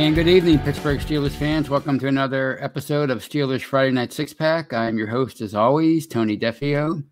And 0.00 0.14
good 0.14 0.28
evening, 0.28 0.58
Pittsburgh 0.60 0.98
Steelers 0.98 1.32
fans. 1.32 1.68
Welcome 1.68 1.98
to 1.98 2.08
another 2.08 2.56
episode 2.64 3.10
of 3.10 3.18
Steelers 3.18 3.60
Friday 3.60 3.90
Night 3.90 4.14
Six 4.14 4.32
Pack. 4.32 4.72
I'm 4.72 4.96
your 4.96 5.08
host, 5.08 5.42
as 5.42 5.54
always, 5.54 6.06
Tony 6.06 6.38
Defeo. 6.38 7.04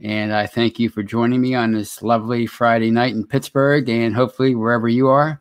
And 0.00 0.34
I 0.34 0.48
thank 0.48 0.80
you 0.80 0.88
for 0.88 1.04
joining 1.04 1.40
me 1.40 1.54
on 1.54 1.70
this 1.70 2.02
lovely 2.02 2.44
Friday 2.44 2.90
night 2.90 3.14
in 3.14 3.24
Pittsburgh 3.24 3.88
and 3.88 4.16
hopefully 4.16 4.56
wherever 4.56 4.88
you 4.88 5.06
are. 5.06 5.40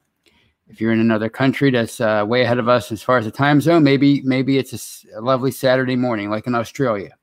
If 0.67 0.79
you're 0.79 0.93
in 0.93 0.99
another 0.99 1.29
country 1.29 1.71
that's 1.71 1.99
uh, 1.99 2.23
way 2.27 2.43
ahead 2.43 2.59
of 2.59 2.69
us 2.69 2.91
as 2.91 3.01
far 3.01 3.17
as 3.17 3.25
the 3.25 3.31
time 3.31 3.59
zone, 3.59 3.83
maybe 3.83 4.21
maybe 4.21 4.59
it's 4.59 5.03
a, 5.03 5.17
a 5.17 5.21
lovely 5.21 5.49
Saturday 5.49 5.95
morning, 5.95 6.29
like 6.29 6.45
in 6.45 6.53
Australia. 6.53 7.17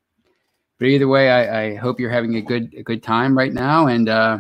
But 0.80 0.88
either 0.88 1.06
way, 1.06 1.30
I, 1.30 1.66
I, 1.66 1.74
hope 1.77 2.00
you're 2.00 2.10
having 2.10 2.34
a 2.34 2.42
good 2.42 2.74
a 2.77 2.82
good 2.82 3.05
time 3.05 3.38
right 3.38 3.52
now. 3.52 3.86
And 3.86 4.09
uh, 4.09 4.38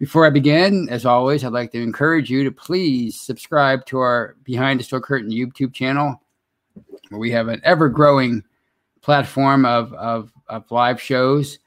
before 0.00 0.26
I 0.26 0.30
begin, 0.30 0.88
as 0.88 1.04
always, 1.04 1.44
I'd 1.44 1.52
like 1.52 1.72
to 1.72 1.82
encourage 1.82 2.30
you 2.30 2.42
to 2.42 2.50
please 2.50 3.20
subscribe 3.20 3.84
to 3.86 3.98
our 3.98 4.34
Behind 4.44 4.80
the 4.80 4.84
Steel 4.84 5.02
Curtain 5.02 5.30
YouTube 5.30 5.74
channel, 5.74 6.22
where 7.10 7.20
we 7.20 7.30
have 7.32 7.48
an 7.48 7.60
ever 7.64 7.90
growing 7.90 8.42
platform 9.02 9.66
of, 9.66 9.92
of, 9.92 10.32
of 10.48 10.70
live 10.70 11.00
shows 11.00 11.58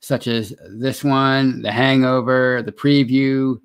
such 0.00 0.26
as 0.26 0.54
this 0.68 1.02
one, 1.02 1.62
The 1.62 1.72
Hangover, 1.72 2.62
The 2.62 2.72
Preview, 2.72 3.58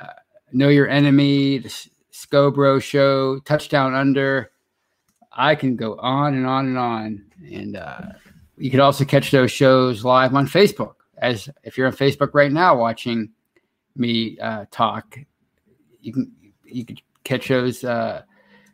uh, 0.00 0.06
Know 0.52 0.68
Your 0.68 0.88
Enemy, 0.88 1.58
The 1.58 1.88
Scobro 2.12 2.82
Show, 2.82 3.40
Touchdown 3.40 3.92
Under. 3.94 4.52
I 5.32 5.54
can 5.54 5.76
go 5.76 5.96
on 5.96 6.34
and 6.34 6.46
on 6.46 6.66
and 6.66 6.78
on. 6.78 7.24
And 7.52 7.76
uh, 7.76 8.06
you 8.56 8.70
can 8.70 8.80
also 8.80 9.04
catch 9.04 9.30
those 9.30 9.50
shows 9.50 10.02
live 10.02 10.34
on 10.34 10.46
Facebook 10.46 10.93
as 11.18 11.48
if 11.62 11.76
you're 11.76 11.86
on 11.86 11.92
Facebook 11.92 12.30
right 12.34 12.52
now 12.52 12.76
watching 12.76 13.30
me 13.96 14.38
uh, 14.38 14.66
talk, 14.70 15.18
you 16.00 16.12
can 16.12 16.32
you 16.64 16.84
can 16.84 16.96
catch 17.24 17.48
those. 17.48 17.84
Uh, 17.84 18.22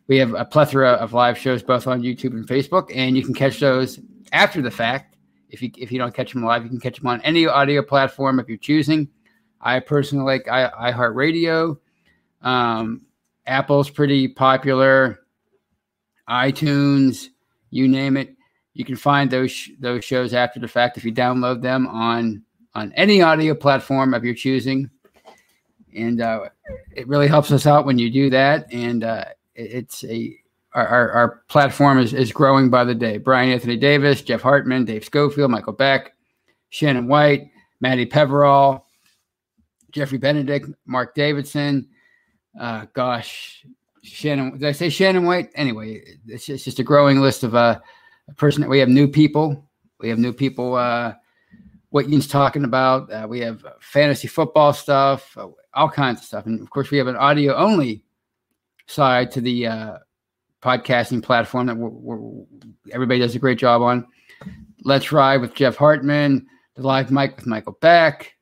we 0.07 0.17
have 0.17 0.33
a 0.33 0.45
plethora 0.45 0.91
of 0.91 1.13
live 1.13 1.37
shows 1.37 1.63
both 1.63 1.87
on 1.87 2.01
YouTube 2.01 2.31
and 2.31 2.47
Facebook, 2.47 2.91
and 2.93 3.15
you 3.15 3.23
can 3.23 3.33
catch 3.33 3.59
those 3.59 3.99
after 4.31 4.61
the 4.61 4.71
fact. 4.71 5.17
If 5.49 5.61
you 5.61 5.71
if 5.77 5.91
you 5.91 5.99
don't 5.99 6.13
catch 6.13 6.33
them 6.33 6.43
live, 6.43 6.63
you 6.63 6.69
can 6.69 6.79
catch 6.79 6.97
them 6.97 7.07
on 7.07 7.21
any 7.21 7.45
audio 7.47 7.81
platform 7.81 8.39
if 8.39 8.47
you're 8.47 8.57
choosing. 8.57 9.09
I 9.59 9.79
personally 9.79 10.25
like 10.25 10.47
I, 10.47 10.91
iHeartRadio. 10.91 11.77
Um, 12.41 13.05
Apple's 13.45 13.89
pretty 13.89 14.27
popular. 14.27 15.19
iTunes, 16.29 17.27
you 17.69 17.87
name 17.87 18.17
it. 18.17 18.35
You 18.73 18.85
can 18.85 18.95
find 18.95 19.29
those 19.29 19.69
those 19.79 20.03
shows 20.05 20.33
after 20.33 20.59
the 20.59 20.67
fact 20.67 20.97
if 20.97 21.03
you 21.03 21.13
download 21.13 21.61
them 21.61 21.87
on 21.87 22.43
on 22.73 22.93
any 22.93 23.21
audio 23.21 23.53
platform 23.53 24.13
of 24.13 24.23
your 24.23 24.33
choosing. 24.33 24.89
And 25.93 26.21
uh, 26.21 26.49
it 26.95 27.07
really 27.07 27.27
helps 27.27 27.51
us 27.51 27.67
out 27.67 27.85
when 27.85 27.97
you 27.97 28.09
do 28.09 28.29
that. 28.29 28.71
And 28.71 29.03
uh, 29.03 29.25
it's 29.55 30.03
a 30.05 30.37
our, 30.73 30.87
our, 30.87 31.11
our, 31.11 31.29
platform 31.49 31.99
is, 31.99 32.13
is 32.13 32.31
growing 32.31 32.69
by 32.69 32.85
the 32.85 32.95
day. 32.95 33.17
Brian 33.17 33.51
Anthony 33.51 33.75
Davis, 33.75 34.21
Jeff 34.21 34.41
Hartman, 34.41 34.85
Dave 34.85 35.03
Schofield, 35.03 35.51
Michael 35.51 35.73
Beck, 35.73 36.13
Shannon 36.69 37.07
White, 37.07 37.51
Maddie 37.81 38.05
Peverall, 38.05 38.87
Jeffrey 39.91 40.17
Benedict, 40.17 40.69
Mark 40.85 41.13
Davidson. 41.13 41.89
Uh, 42.57 42.85
gosh, 42.93 43.65
Shannon, 44.01 44.57
did 44.57 44.63
I 44.63 44.71
say 44.71 44.87
Shannon 44.87 45.25
White? 45.25 45.49
Anyway, 45.55 46.01
it's 46.25 46.45
just, 46.45 46.49
it's 46.49 46.63
just 46.63 46.79
a 46.79 46.83
growing 46.83 47.19
list 47.19 47.43
of 47.43 47.53
uh, 47.53 47.79
person 48.37 48.67
we 48.69 48.79
have 48.79 48.89
new 48.89 49.07
people. 49.07 49.67
We 49.99 50.09
have 50.09 50.19
new 50.19 50.33
people. 50.33 50.75
Uh, 50.75 51.13
what 51.91 52.09
Ian's 52.09 52.27
talking 52.27 52.63
about. 52.63 53.11
Uh, 53.11 53.27
we 53.29 53.39
have 53.41 53.63
fantasy 53.79 54.27
football 54.27 54.73
stuff, 54.73 55.37
uh, 55.37 55.47
all 55.73 55.89
kinds 55.89 56.19
of 56.19 56.25
stuff, 56.25 56.45
and 56.45 56.59
of 56.59 56.69
course, 56.69 56.89
we 56.89 56.97
have 56.97 57.07
an 57.07 57.17
audio 57.17 57.55
only 57.55 58.03
side 58.87 59.31
to 59.31 59.41
the 59.41 59.67
uh, 59.67 59.97
podcasting 60.61 61.21
platform 61.21 61.67
that 61.67 61.77
we're, 61.77 61.89
we're, 61.89 62.45
everybody 62.91 63.19
does 63.19 63.35
a 63.35 63.39
great 63.39 63.59
job 63.59 63.81
on. 63.81 64.07
Let's 64.83 65.11
Ride 65.11 65.41
with 65.41 65.53
Jeff 65.53 65.75
Hartman, 65.75 66.47
the 66.75 66.81
Live 66.81 67.11
Mic 67.11 67.35
with 67.35 67.45
Michael 67.45 67.77
Beck, 67.81 68.33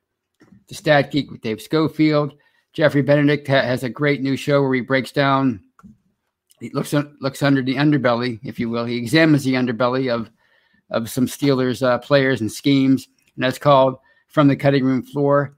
the 0.68 0.76
Stat 0.76 1.12
Geek 1.12 1.30
with 1.32 1.42
Dave 1.42 1.62
Schofield. 1.62 2.34
Jeffrey 2.74 3.02
Benedict 3.02 3.48
ha- 3.48 3.62
has 3.62 3.84
a 3.84 3.90
great 3.90 4.22
new 4.22 4.38
show 4.38 4.62
where 4.62 4.76
he 4.76 4.82
breaks 4.82 5.12
down, 5.12 5.62
he 6.60 6.70
looks 6.72 6.94
looks 7.20 7.44
under 7.44 7.62
the 7.62 7.76
underbelly, 7.76 8.40
if 8.44 8.60
you 8.60 8.70
will. 8.70 8.86
He 8.86 8.98
examines 8.98 9.44
the 9.44 9.54
underbelly 9.54 10.14
of 10.14 10.30
of 10.90 11.10
some 11.10 11.28
Steelers 11.28 11.84
uh, 11.84 12.00
players 12.00 12.42
and 12.42 12.52
schemes, 12.52 13.08
and 13.36 13.44
that's 13.44 13.58
called 13.58 13.98
From 14.28 14.48
the 14.48 14.56
Cutting 14.56 14.84
Room 14.84 15.04
Floor. 15.04 15.56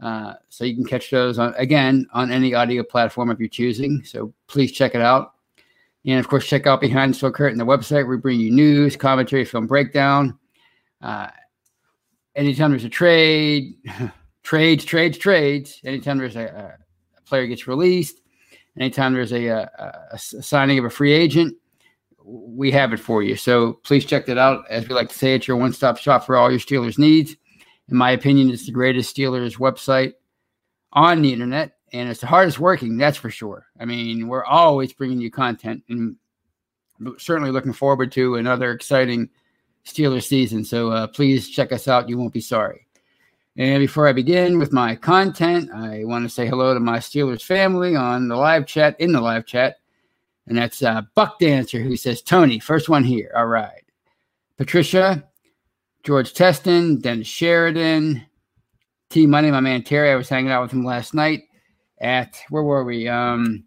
Uh, 0.00 0.34
so 0.48 0.64
you 0.64 0.74
can 0.74 0.84
catch 0.84 1.10
those 1.10 1.38
on 1.38 1.54
again 1.56 2.06
on 2.12 2.32
any 2.32 2.54
audio 2.54 2.82
platform 2.82 3.30
if 3.30 3.38
you're 3.38 3.48
choosing. 3.48 4.02
So 4.04 4.32
please 4.48 4.72
check 4.72 4.94
it 4.94 5.00
out. 5.00 5.34
And 6.04 6.18
of 6.18 6.26
course, 6.26 6.46
check 6.46 6.66
out 6.66 6.80
Behind 6.80 7.14
the 7.14 7.16
Steel 7.16 7.30
Curtain, 7.30 7.58
the 7.58 7.64
website. 7.64 8.08
We 8.08 8.16
bring 8.16 8.40
you 8.40 8.50
news, 8.50 8.96
commentary, 8.96 9.44
film 9.44 9.68
breakdown. 9.68 10.36
Uh, 11.00 11.28
anytime 12.34 12.70
there's 12.70 12.84
a 12.84 12.88
trade, 12.88 13.74
trades, 14.42 14.84
trades, 14.84 15.18
trades. 15.18 15.80
Anytime 15.84 16.18
there's 16.18 16.34
a, 16.36 16.78
a 17.16 17.22
player 17.22 17.46
gets 17.46 17.68
released, 17.68 18.21
anytime 18.78 19.14
there's 19.14 19.32
a, 19.32 19.46
a, 19.46 20.08
a, 20.12 20.18
signing 20.18 20.78
of 20.78 20.84
a 20.84 20.90
free 20.90 21.12
agent, 21.12 21.56
we 22.24 22.70
have 22.70 22.92
it 22.92 23.00
for 23.00 23.22
you. 23.22 23.36
So 23.36 23.74
please 23.84 24.04
check 24.04 24.26
that 24.26 24.38
out. 24.38 24.64
As 24.70 24.88
we 24.88 24.94
like 24.94 25.08
to 25.08 25.18
say, 25.18 25.34
it's 25.34 25.48
your 25.48 25.56
one-stop 25.56 25.98
shop 25.98 26.24
for 26.24 26.36
all 26.36 26.50
your 26.50 26.60
Steelers 26.60 26.98
needs 26.98 27.36
in 27.88 27.96
my 27.96 28.12
opinion, 28.12 28.50
it's 28.50 28.66
the 28.66 28.72
greatest 28.72 29.14
Steelers 29.14 29.58
website 29.58 30.14
on 30.92 31.22
the 31.22 31.32
internet, 31.32 31.76
and 31.92 32.08
it's 32.08 32.20
the 32.20 32.26
hardest 32.26 32.58
working. 32.58 32.96
That's 32.96 33.18
for 33.18 33.30
sure. 33.30 33.66
I 33.78 33.84
mean, 33.84 34.28
we're 34.28 34.44
always 34.44 34.92
bringing 34.92 35.20
you 35.20 35.30
content, 35.30 35.82
and 35.88 36.16
certainly 37.18 37.50
looking 37.50 37.72
forward 37.72 38.12
to 38.12 38.36
another 38.36 38.72
exciting 38.72 39.28
Steelers 39.84 40.24
season. 40.24 40.64
So 40.64 40.90
uh, 40.90 41.06
please 41.08 41.50
check 41.50 41.72
us 41.72 41.88
out. 41.88 42.08
You 42.08 42.18
won't 42.18 42.32
be 42.32 42.40
sorry. 42.40 42.86
And 43.56 43.80
before 43.80 44.08
I 44.08 44.12
begin 44.12 44.58
with 44.58 44.72
my 44.72 44.96
content, 44.96 45.70
I 45.74 46.04
want 46.04 46.24
to 46.24 46.28
say 46.28 46.46
hello 46.46 46.72
to 46.72 46.80
my 46.80 46.98
Steelers 46.98 47.44
family 47.44 47.94
on 47.94 48.28
the 48.28 48.36
live 48.36 48.66
chat, 48.66 48.98
in 48.98 49.12
the 49.12 49.20
live 49.20 49.44
chat. 49.44 49.76
And 50.46 50.56
that's 50.56 50.82
uh, 50.82 51.02
Buck 51.14 51.38
Dancer 51.38 51.80
who 51.80 51.96
says, 51.96 52.22
Tony, 52.22 52.58
first 52.58 52.88
one 52.88 53.04
here. 53.04 53.30
All 53.36 53.46
right. 53.46 53.84
Patricia, 54.56 55.24
George 56.02 56.32
Teston, 56.32 56.98
Dennis 57.00 57.28
Sheridan, 57.28 58.24
T 59.10 59.26
Money, 59.26 59.50
my 59.50 59.60
man 59.60 59.82
Terry. 59.82 60.10
I 60.10 60.16
was 60.16 60.30
hanging 60.30 60.50
out 60.50 60.62
with 60.62 60.72
him 60.72 60.84
last 60.84 61.12
night 61.12 61.42
at 62.00 62.40
where 62.48 62.62
were 62.62 62.84
we? 62.84 63.06
Um, 63.06 63.64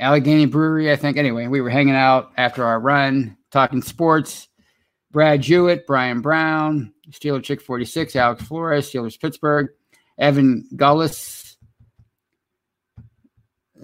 Allegheny 0.00 0.46
Brewery, 0.46 0.90
I 0.90 0.96
think. 0.96 1.16
Anyway, 1.16 1.46
we 1.46 1.60
were 1.60 1.70
hanging 1.70 1.94
out 1.94 2.32
after 2.36 2.64
our 2.64 2.80
run, 2.80 3.36
talking 3.52 3.80
sports. 3.80 4.48
Brad 5.14 5.42
Jewett, 5.42 5.86
Brian 5.86 6.20
Brown, 6.20 6.92
Steeler 7.08 7.40
Chick 7.40 7.60
46, 7.60 8.16
Alex 8.16 8.42
Flores, 8.42 8.90
Steelers 8.90 9.18
Pittsburgh, 9.18 9.68
Evan 10.18 10.68
Gullis, 10.74 11.56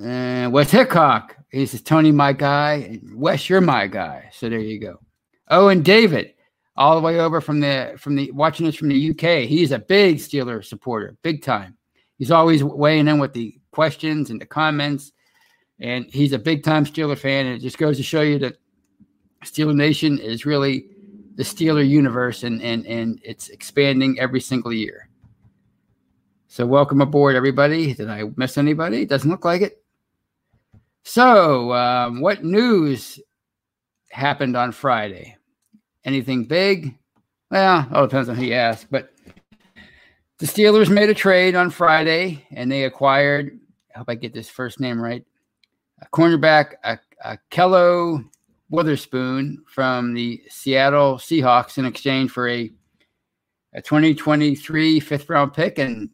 and 0.03 0.53
Wes 0.53 0.73
Hickok. 0.73 1.37
He 1.53 1.67
says, 1.67 1.83
Tony, 1.83 2.11
my 2.11 2.33
guy. 2.33 2.99
Wes, 3.15 3.49
you're 3.49 3.61
my 3.61 3.87
guy. 3.87 4.29
So 4.33 4.49
there 4.49 4.59
you 4.59 4.81
go. 4.81 4.99
Oh, 5.47 5.69
and 5.69 5.85
David 5.85 6.35
all 6.77 6.97
the 6.97 7.01
way 7.01 7.21
over 7.21 7.41
from 7.41 7.61
the 7.61 7.95
from 7.97 8.17
the 8.17 8.33
watching 8.33 8.67
us 8.67 8.75
from 8.75 8.89
the 8.89 9.11
UK. 9.11 9.49
He's 9.49 9.71
a 9.71 9.79
big 9.79 10.17
Steeler 10.17 10.65
supporter, 10.65 11.17
big 11.23 11.45
time. 11.45 11.77
He's 12.19 12.33
always 12.33 12.65
weighing 12.65 13.07
in 13.07 13.21
with 13.21 13.35
the 13.35 13.57
questions 13.71 14.31
and 14.31 14.41
the 14.41 14.47
comments, 14.47 15.13
and 15.79 16.07
he's 16.07 16.33
a 16.33 16.39
big 16.41 16.65
time 16.65 16.85
Steeler 16.85 17.17
fan. 17.17 17.47
And 17.47 17.55
it 17.55 17.61
just 17.61 17.79
goes 17.79 17.99
to 17.99 18.03
show 18.03 18.23
you 18.23 18.41
that 18.41 18.57
Steeler 19.45 19.77
Nation 19.77 20.19
is 20.19 20.45
really 20.45 20.87
the 21.35 21.43
Steeler 21.43 21.87
universe, 21.87 22.43
and 22.43 22.63
and 22.63 22.87
and 22.87 23.21
it's 23.25 23.49
expanding 23.49 24.19
every 24.19 24.41
single 24.41 24.73
year. 24.73 25.09
So 26.49 26.67
welcome 26.67 27.01
aboard, 27.01 27.37
everybody. 27.37 27.95
Did 27.95 28.09
I 28.09 28.25
miss 28.37 28.59
anybody? 28.59 29.07
Doesn't 29.07 29.31
look 29.31 29.45
like 29.45 29.63
it. 29.63 29.83
So, 31.05 31.73
um, 31.73 32.21
what 32.21 32.45
news 32.45 33.21
happened 34.11 34.57
on 34.57 34.73
Friday? 34.73 35.37
Anything 36.05 36.45
big? 36.45 36.97
Well, 37.51 37.87
all 37.93 38.07
depends 38.07 38.29
on 38.29 38.37
who 38.37 38.45
you 38.45 38.55
ask. 38.55 38.87
But 38.91 39.13
the 40.39 40.47
Steelers 40.47 40.89
made 40.89 41.11
a 41.11 41.15
trade 41.15 41.55
on 41.55 41.71
Friday 41.71 42.47
and 42.51 42.71
they 42.71 42.85
acquired, 42.85 43.59
I 43.95 43.99
hope 43.99 44.09
I 44.09 44.15
get 44.15 44.33
this 44.33 44.49
first 44.49 44.81
name 44.81 45.01
right, 45.01 45.25
a 46.01 46.07
cornerback, 46.07 46.75
a, 46.85 46.99
a 47.25 47.39
Ahkello 47.51 48.25
Witherspoon 48.71 49.63
from 49.67 50.15
the 50.15 50.43
Seattle 50.49 51.17
Seahawks 51.17 51.77
in 51.77 51.85
exchange 51.85 52.31
for 52.31 52.49
a, 52.49 52.71
a 53.75 53.83
2023 53.83 55.01
fifth 55.01 55.29
round 55.29 55.53
pick. 55.53 55.79
And 55.79 56.11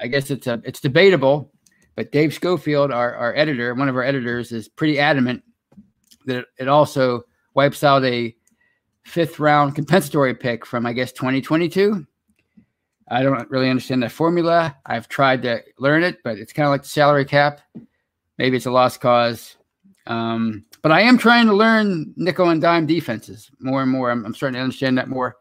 I 0.00 0.06
guess 0.06 0.30
it's 0.30 0.46
a, 0.46 0.60
it's 0.64 0.80
debatable, 0.80 1.52
but 1.94 2.10
Dave 2.10 2.32
Schofield, 2.32 2.90
our, 2.90 3.14
our 3.14 3.36
editor, 3.36 3.74
one 3.74 3.88
of 3.88 3.96
our 3.96 4.02
editors, 4.02 4.52
is 4.52 4.68
pretty 4.68 4.98
adamant 4.98 5.42
that 6.26 6.46
it 6.58 6.68
also 6.68 7.22
wipes 7.54 7.84
out 7.84 8.04
a 8.04 8.34
fifth 9.04 9.38
round 9.38 9.74
compensatory 9.74 10.34
pick 10.34 10.64
from, 10.64 10.86
I 10.86 10.92
guess, 10.92 11.12
2022. 11.12 12.06
I 13.08 13.22
don't 13.22 13.50
really 13.50 13.68
understand 13.68 14.02
that 14.02 14.12
formula. 14.12 14.74
I've 14.86 15.08
tried 15.08 15.42
to 15.42 15.62
learn 15.78 16.02
it, 16.02 16.18
but 16.24 16.38
it's 16.38 16.52
kind 16.52 16.66
of 16.66 16.70
like 16.70 16.82
the 16.82 16.88
salary 16.88 17.26
cap. 17.26 17.60
maybe 18.38 18.56
it's 18.56 18.66
a 18.66 18.70
lost 18.70 19.00
cause. 19.00 19.56
Um, 20.06 20.64
but 20.82 20.92
I 20.92 21.02
am 21.02 21.16
trying 21.16 21.46
to 21.46 21.54
learn 21.54 22.12
nickel 22.16 22.50
and 22.50 22.60
dime 22.60 22.86
defenses 22.86 23.50
more 23.60 23.82
and 23.82 23.90
more. 23.90 24.10
I'm, 24.10 24.26
I'm 24.26 24.34
starting 24.34 24.58
to 24.58 24.62
understand 24.62 24.98
that 24.98 25.08
more 25.08 25.36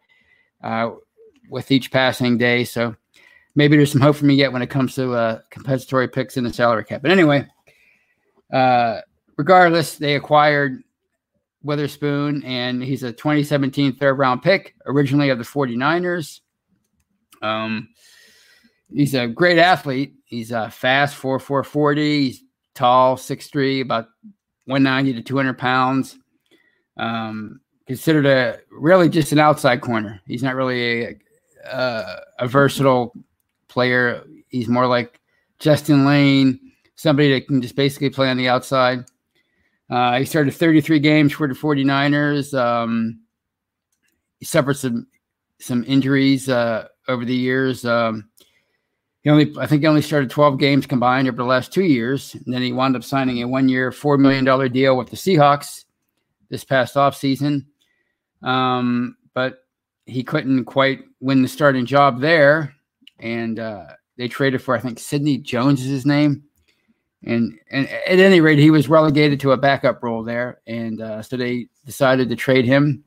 uh, 0.64 0.92
with 1.50 1.72
each 1.72 1.92
passing 1.92 2.38
day. 2.38 2.64
So 2.64 2.96
maybe 3.56 3.76
there's 3.76 3.92
some 3.92 4.02
hope 4.02 4.16
for 4.16 4.26
me 4.26 4.36
yet 4.36 4.54
when 4.54 4.62
it 4.62 4.70
comes 4.70 4.96
to 4.96 5.14
uh, 5.14 5.40
compensatory 5.50 6.08
picks 6.08 6.38
in 6.38 6.44
the 6.44 6.54
salary 6.54 6.86
cap. 6.86 7.02
But 7.02 7.12
anyway, 7.12 7.48
uh, 8.54 9.02
regardless, 9.38 9.98
they 9.98 10.16
acquired 10.16 10.84
Witherspoon, 11.64 12.44
and 12.44 12.84
he's 12.84 13.04
a 13.04 13.12
2017 13.12 13.96
third 13.96 14.18
round 14.18 14.42
pick, 14.42 14.76
originally 14.86 15.30
of 15.30 15.38
the 15.38 15.44
49ers. 15.44 16.42
Um, 17.42 17.90
he's 18.94 19.16
a 19.16 19.28
great 19.28 19.58
athlete. 19.58 20.14
He's 20.26 20.52
a 20.52 20.70
fast 20.70 21.16
4 21.16 21.40
4 21.40 21.64
40. 21.64 22.26
He's 22.26 22.44
tall, 22.74 23.18
6'3, 23.18 23.82
about 23.82 24.08
190 24.72 25.14
to 25.14 25.22
200 25.22 25.58
pounds. 25.58 26.18
Um, 26.98 27.60
considered 27.88 28.26
a 28.26 28.60
really 28.72 29.10
just 29.10 29.32
an 29.32 29.40
outside 29.40 29.82
corner. 29.82 30.22
He's 30.26 30.44
not 30.44 30.56
really 30.56 31.04
a, 31.04 31.16
a, 31.66 32.22
a 32.40 32.48
versatile 32.48 33.14
player. 33.68 34.24
He's 34.48 34.68
more 34.68 34.88
like 34.88 35.20
Justin 35.60 36.06
Layne, 36.06 36.60
somebody 36.96 37.34
that 37.34 37.48
can 37.48 37.62
just 37.62 37.76
basically 37.76 38.10
play 38.10 38.30
on 38.30 38.38
the 38.38 38.50
outside. 38.50 39.06
Uh, 39.90 40.20
he 40.20 40.26
started 40.26 40.54
33 40.54 41.00
games 41.00 41.34
for 41.34 41.48
the 41.48 41.54
49ers. 41.54 42.58
Um, 42.58 43.20
he 44.40 44.46
suffered 44.46 44.78
some 44.78 45.08
some 45.60 45.84
injuries 45.84 46.50
uh, 46.50 46.88
over 47.08 47.24
the 47.24 47.36
years. 47.36 47.86
Um, 47.86 48.30
he 49.24 49.30
only, 49.30 49.54
I 49.60 49.68
think, 49.68 49.82
he 49.82 49.88
only 49.88 50.02
started 50.02 50.30
12 50.30 50.58
games 50.58 50.88
combined 50.88 51.28
over 51.28 51.38
the 51.38 51.44
last 51.44 51.72
two 51.72 51.84
years. 51.84 52.34
And 52.34 52.54
then 52.54 52.62
he 52.62 52.74
wound 52.74 52.96
up 52.96 53.04
signing 53.04 53.42
a 53.42 53.48
one-year, 53.48 53.92
four 53.92 54.18
million 54.18 54.44
dollar 54.44 54.68
deal 54.68 54.98
with 54.98 55.10
the 55.10 55.16
Seahawks 55.16 55.86
this 56.50 56.64
past 56.64 56.96
offseason. 56.96 57.66
Um, 58.42 59.16
but 59.34 59.60
he 60.06 60.24
couldn't 60.24 60.66
quite 60.66 61.04
win 61.20 61.42
the 61.42 61.48
starting 61.48 61.86
job 61.86 62.20
there, 62.20 62.76
and 63.20 63.60
uh, 63.60 63.86
they 64.18 64.28
traded 64.28 64.62
for 64.62 64.76
I 64.76 64.80
think 64.80 65.00
Sidney 65.00 65.38
Jones 65.38 65.82
is 65.82 65.90
his 65.90 66.06
name. 66.06 66.44
And, 67.24 67.54
and 67.70 67.88
at 67.88 68.18
any 68.18 68.42
rate, 68.42 68.58
he 68.58 68.72
was 68.72 68.90
relegated 68.90 69.40
to 69.42 69.52
a 69.52 69.58
backup 69.58 70.02
role 70.02 70.24
there, 70.24 70.60
and 70.66 71.00
uh, 71.00 71.22
so 71.22 71.38
they 71.38 71.68
decided 71.86 72.30
to 72.30 72.36
trade 72.36 72.66
him 72.66 73.04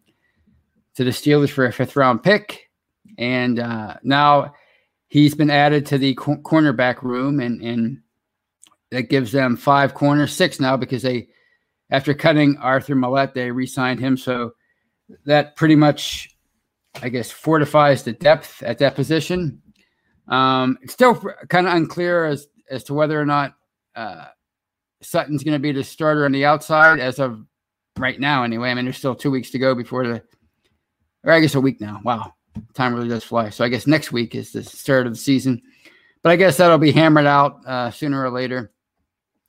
to 0.95 1.03
the 1.03 1.11
Steelers 1.11 1.51
for 1.51 1.67
a 1.67 1.73
fifth 1.73 1.97
round 1.97 2.23
pick. 2.23 2.71
And 3.19 3.59
uh, 3.59 3.97
now 4.05 4.55
he's 5.15 5.33
been 5.33 5.49
added 5.49 5.87
to 5.87 5.97
the 5.97 6.13
co- 6.17 6.39
cornerback 6.39 7.03
room, 7.03 7.39
and 7.39 7.63
and 7.63 8.03
that 8.91 9.09
gives 9.09 9.31
them 9.31 9.57
five 9.57 9.95
corners, 9.95 10.33
six 10.33 10.59
now 10.59 10.77
because 10.77 11.03
they, 11.03 11.29
after 11.91 12.13
cutting 12.15 12.57
Arthur 12.59 12.97
Maulet, 12.97 13.33
they 13.33 13.51
re-signed 13.51 14.01
him. 14.01 14.17
So 14.17 14.55
that 15.25 15.55
pretty 15.55 15.77
much, 15.77 16.37
I 17.01 17.11
guess, 17.11 17.31
fortifies 17.31 18.03
the 18.03 18.13
depth 18.13 18.61
at 18.65 18.79
that 18.79 18.97
position. 18.97 19.63
Um, 20.27 20.79
it's 20.83 20.95
still 20.95 21.15
kind 21.49 21.69
of 21.69 21.75
unclear 21.75 22.25
as 22.25 22.49
as 22.69 22.83
to 22.85 22.95
whether 22.95 23.21
or 23.21 23.27
not 23.27 23.55
uh, 23.95 24.27
Sutton's 25.01 25.45
going 25.45 25.55
to 25.55 25.61
be 25.61 25.71
the 25.71 25.85
starter 25.85 26.25
on 26.25 26.33
the 26.33 26.45
outside 26.45 26.99
as 26.99 27.21
of 27.21 27.41
right 27.99 28.19
now. 28.19 28.43
Anyway, 28.43 28.69
I 28.69 28.75
mean, 28.75 28.85
there's 28.85 28.99
still 28.99 29.15
two 29.15 29.31
weeks 29.31 29.51
to 29.51 29.59
go 29.61 29.77
before 29.77 30.09
the, 30.09 30.23
or 31.23 31.33
I 31.33 31.39
guess 31.39 31.55
a 31.55 31.61
week 31.61 31.81
now. 31.81 32.01
Wow, 32.03 32.34
time 32.75 32.95
really 32.95 33.09
does 33.09 33.25
fly. 33.25 33.51
So 33.51 33.65
I 33.65 33.69
guess 33.69 33.87
next 33.87 34.12
week 34.12 34.35
is 34.35 34.53
the 34.53 34.62
start 34.62 35.06
of 35.06 35.12
the 35.12 35.19
season, 35.19 35.62
but 36.23 36.31
I 36.31 36.37
guess 36.37 36.56
that'll 36.56 36.79
be 36.79 36.93
hammered 36.93 37.27
out 37.27 37.65
uh, 37.67 37.91
sooner 37.91 38.23
or 38.23 38.31
later. 38.31 38.73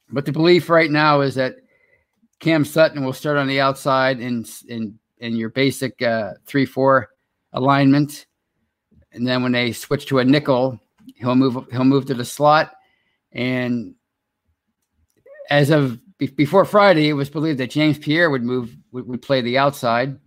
But 0.10 0.25
the 0.25 0.31
belief 0.31 0.69
right 0.69 0.92
now 0.92 1.22
is 1.22 1.36
that 1.36 1.56
Cam 2.40 2.66
Sutton 2.66 3.04
will 3.04 3.13
start 3.13 3.38
on 3.38 3.48
the 3.48 3.62
outside 3.62 4.19
in 4.19 4.46
in 4.68 5.00
in 5.19 5.36
your 5.36 5.50
basic 5.50 6.02
uh, 6.02 6.34
three 6.46 6.66
four 6.66 7.10
alignment, 7.54 8.25
and 9.13 9.28
then 9.28 9.42
when 9.42 9.54
they 9.54 9.72
switch 9.72 10.06
to 10.07 10.19
a 10.19 10.25
nickel, 10.25 10.80
he'll 11.16 11.36
move 11.36 11.66
he'll 11.72 11.86
move 11.86 12.06
to 12.06 12.13
the 12.13 12.25
slot. 12.25 12.74
And 13.31 13.96
as 15.50 15.69
of 15.69 16.00
before 16.18 16.66
Friday, 16.66 17.10
it 17.10 17.13
was 17.13 17.30
believed 17.30 17.60
that 17.60 17.72
James 17.72 17.98
Pierre 17.98 18.30
would 18.30 18.44
move 18.44 18.75
would, 18.92 19.07
would 19.07 19.22
play 19.22 19.42
the 19.42 19.57
outside. 19.57 20.19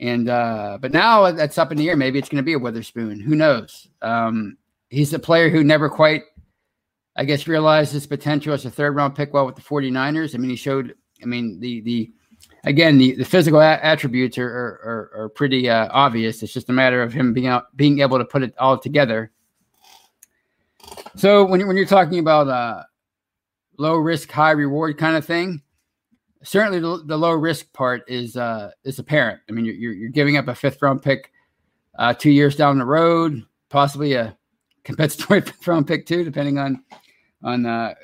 And 0.00 0.28
uh, 0.28 0.78
but 0.80 0.92
now 0.92 1.30
that's 1.30 1.58
up 1.58 1.72
in 1.72 1.78
the 1.78 1.88
air. 1.88 1.96
Maybe 1.96 2.18
it's 2.18 2.28
going 2.28 2.42
to 2.42 2.42
be 2.42 2.52
a 2.52 2.58
Witherspoon. 2.58 3.18
Who 3.20 3.34
knows? 3.34 3.88
Um, 4.02 4.58
he's 4.90 5.12
a 5.12 5.18
player 5.18 5.48
who 5.48 5.64
never 5.64 5.88
quite, 5.88 6.24
I 7.16 7.24
guess, 7.24 7.48
realized 7.48 7.92
his 7.92 8.06
potential 8.06 8.52
as 8.52 8.64
a 8.64 8.70
third 8.70 8.94
round 8.94 9.14
pick 9.14 9.32
well 9.32 9.46
with 9.46 9.56
the 9.56 9.62
49ers. 9.62 10.34
I 10.34 10.38
mean, 10.38 10.50
he 10.50 10.56
showed, 10.56 10.94
I 11.22 11.26
mean, 11.26 11.58
the, 11.60 11.80
the, 11.80 12.12
again, 12.64 12.98
the, 12.98 13.14
the 13.14 13.24
physical 13.24 13.60
a- 13.60 13.80
attributes 13.82 14.36
are, 14.38 14.46
are, 14.46 15.10
are, 15.16 15.28
pretty 15.30 15.68
uh, 15.68 15.88
obvious. 15.90 16.42
It's 16.42 16.52
just 16.52 16.68
a 16.68 16.74
matter 16.74 17.02
of 17.02 17.12
him 17.12 17.32
being 17.32 17.46
out, 17.46 17.74
being 17.76 18.00
able 18.00 18.18
to 18.18 18.24
put 18.24 18.42
it 18.42 18.54
all 18.58 18.78
together. 18.78 19.30
So 21.16 21.44
when, 21.44 21.66
when 21.66 21.76
you're 21.76 21.86
talking 21.86 22.18
about 22.18 22.48
uh, 22.48 22.82
low 23.78 23.96
risk, 23.96 24.30
high 24.30 24.50
reward 24.50 24.98
kind 24.98 25.16
of 25.16 25.24
thing, 25.24 25.62
certainly 26.46 26.78
the, 26.78 27.02
the, 27.04 27.18
low 27.18 27.32
risk 27.32 27.72
part 27.72 28.04
is 28.08 28.36
uh, 28.36 28.70
is 28.84 28.98
apparent. 28.98 29.40
I 29.48 29.52
mean, 29.52 29.64
you're, 29.64 29.92
you're 29.92 30.10
giving 30.10 30.36
up 30.36 30.48
a 30.48 30.54
fifth 30.54 30.80
round 30.80 31.02
pick 31.02 31.32
uh, 31.98 32.14
two 32.14 32.30
years 32.30 32.56
down 32.56 32.78
the 32.78 32.84
road, 32.84 33.44
possibly 33.68 34.14
a 34.14 34.36
compensatory 34.84 35.40
fifth 35.42 35.66
round 35.66 35.86
pick 35.86 36.06
too, 36.06 36.24
depending 36.24 36.58
on 36.58 36.82
on 37.42 37.66
uh, 37.66 37.94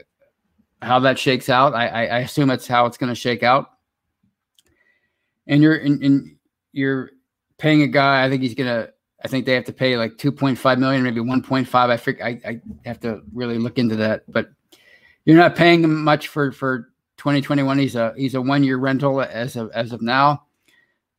how 0.82 0.98
that 1.00 1.18
shakes 1.18 1.48
out. 1.48 1.74
I, 1.74 1.86
I, 1.86 2.04
I 2.06 2.18
assume 2.18 2.48
that's 2.48 2.66
how 2.66 2.86
it's 2.86 2.98
going 2.98 3.08
to 3.08 3.14
shake 3.14 3.42
out. 3.42 3.70
And 5.46 5.62
you're 5.62 5.76
in, 5.76 6.36
you're 6.72 7.10
paying 7.58 7.82
a 7.82 7.88
guy. 7.88 8.24
I 8.24 8.28
think 8.28 8.42
he's 8.42 8.54
gonna. 8.54 8.88
I 9.24 9.28
think 9.28 9.46
they 9.46 9.54
have 9.54 9.66
to 9.66 9.72
pay 9.72 9.96
like 9.96 10.16
2.5 10.16 10.78
million, 10.78 11.04
maybe 11.04 11.20
1.5. 11.20 11.74
I 11.74 11.96
think 11.96 12.20
I, 12.20 12.40
I 12.44 12.60
have 12.84 12.98
to 13.00 13.22
really 13.32 13.56
look 13.56 13.78
into 13.78 13.94
that, 13.96 14.24
but 14.26 14.50
you're 15.24 15.36
not 15.36 15.54
paying 15.54 15.84
him 15.84 16.02
much 16.02 16.26
for 16.26 16.50
for 16.50 16.91
2021. 17.22 17.78
He's 17.78 17.94
a 17.94 18.12
he's 18.16 18.34
a 18.34 18.42
one 18.42 18.64
year 18.64 18.78
rental 18.78 19.22
as 19.22 19.54
of 19.54 19.70
as 19.70 19.92
of 19.92 20.02
now. 20.02 20.42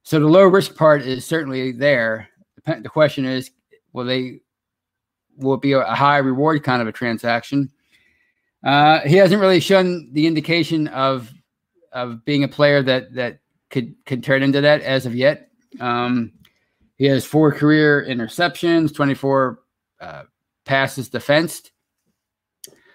So 0.03 0.19
the 0.19 0.27
low 0.27 0.43
risk 0.43 0.75
part 0.75 1.01
is 1.01 1.25
certainly 1.25 1.71
there. 1.71 2.27
The 2.65 2.89
question 2.89 3.23
is, 3.23 3.51
will 3.93 4.03
they 4.03 4.41
will 5.37 5.53
it 5.53 5.61
be 5.61 5.71
a 5.71 5.95
high 5.95 6.17
reward 6.17 6.61
kind 6.61 6.81
of 6.81 6.89
a 6.89 6.91
transaction? 6.91 7.71
Uh, 8.65 8.99
he 8.99 9.15
hasn't 9.15 9.39
really 9.39 9.61
shown 9.61 10.09
the 10.11 10.27
indication 10.27 10.89
of 10.89 11.31
of 11.93 12.25
being 12.25 12.43
a 12.43 12.49
player 12.49 12.83
that 12.83 13.13
that 13.13 13.39
could 13.69 13.95
could 14.05 14.25
turn 14.25 14.43
into 14.43 14.59
that 14.59 14.81
as 14.81 15.05
of 15.05 15.15
yet. 15.15 15.51
Um, 15.79 16.33
he 16.97 17.05
has 17.05 17.25
four 17.25 17.53
career 17.53 18.05
interceptions, 18.05 18.93
24 18.93 19.59
uh, 20.01 20.23
passes 20.65 21.07
defensed, 21.07 21.71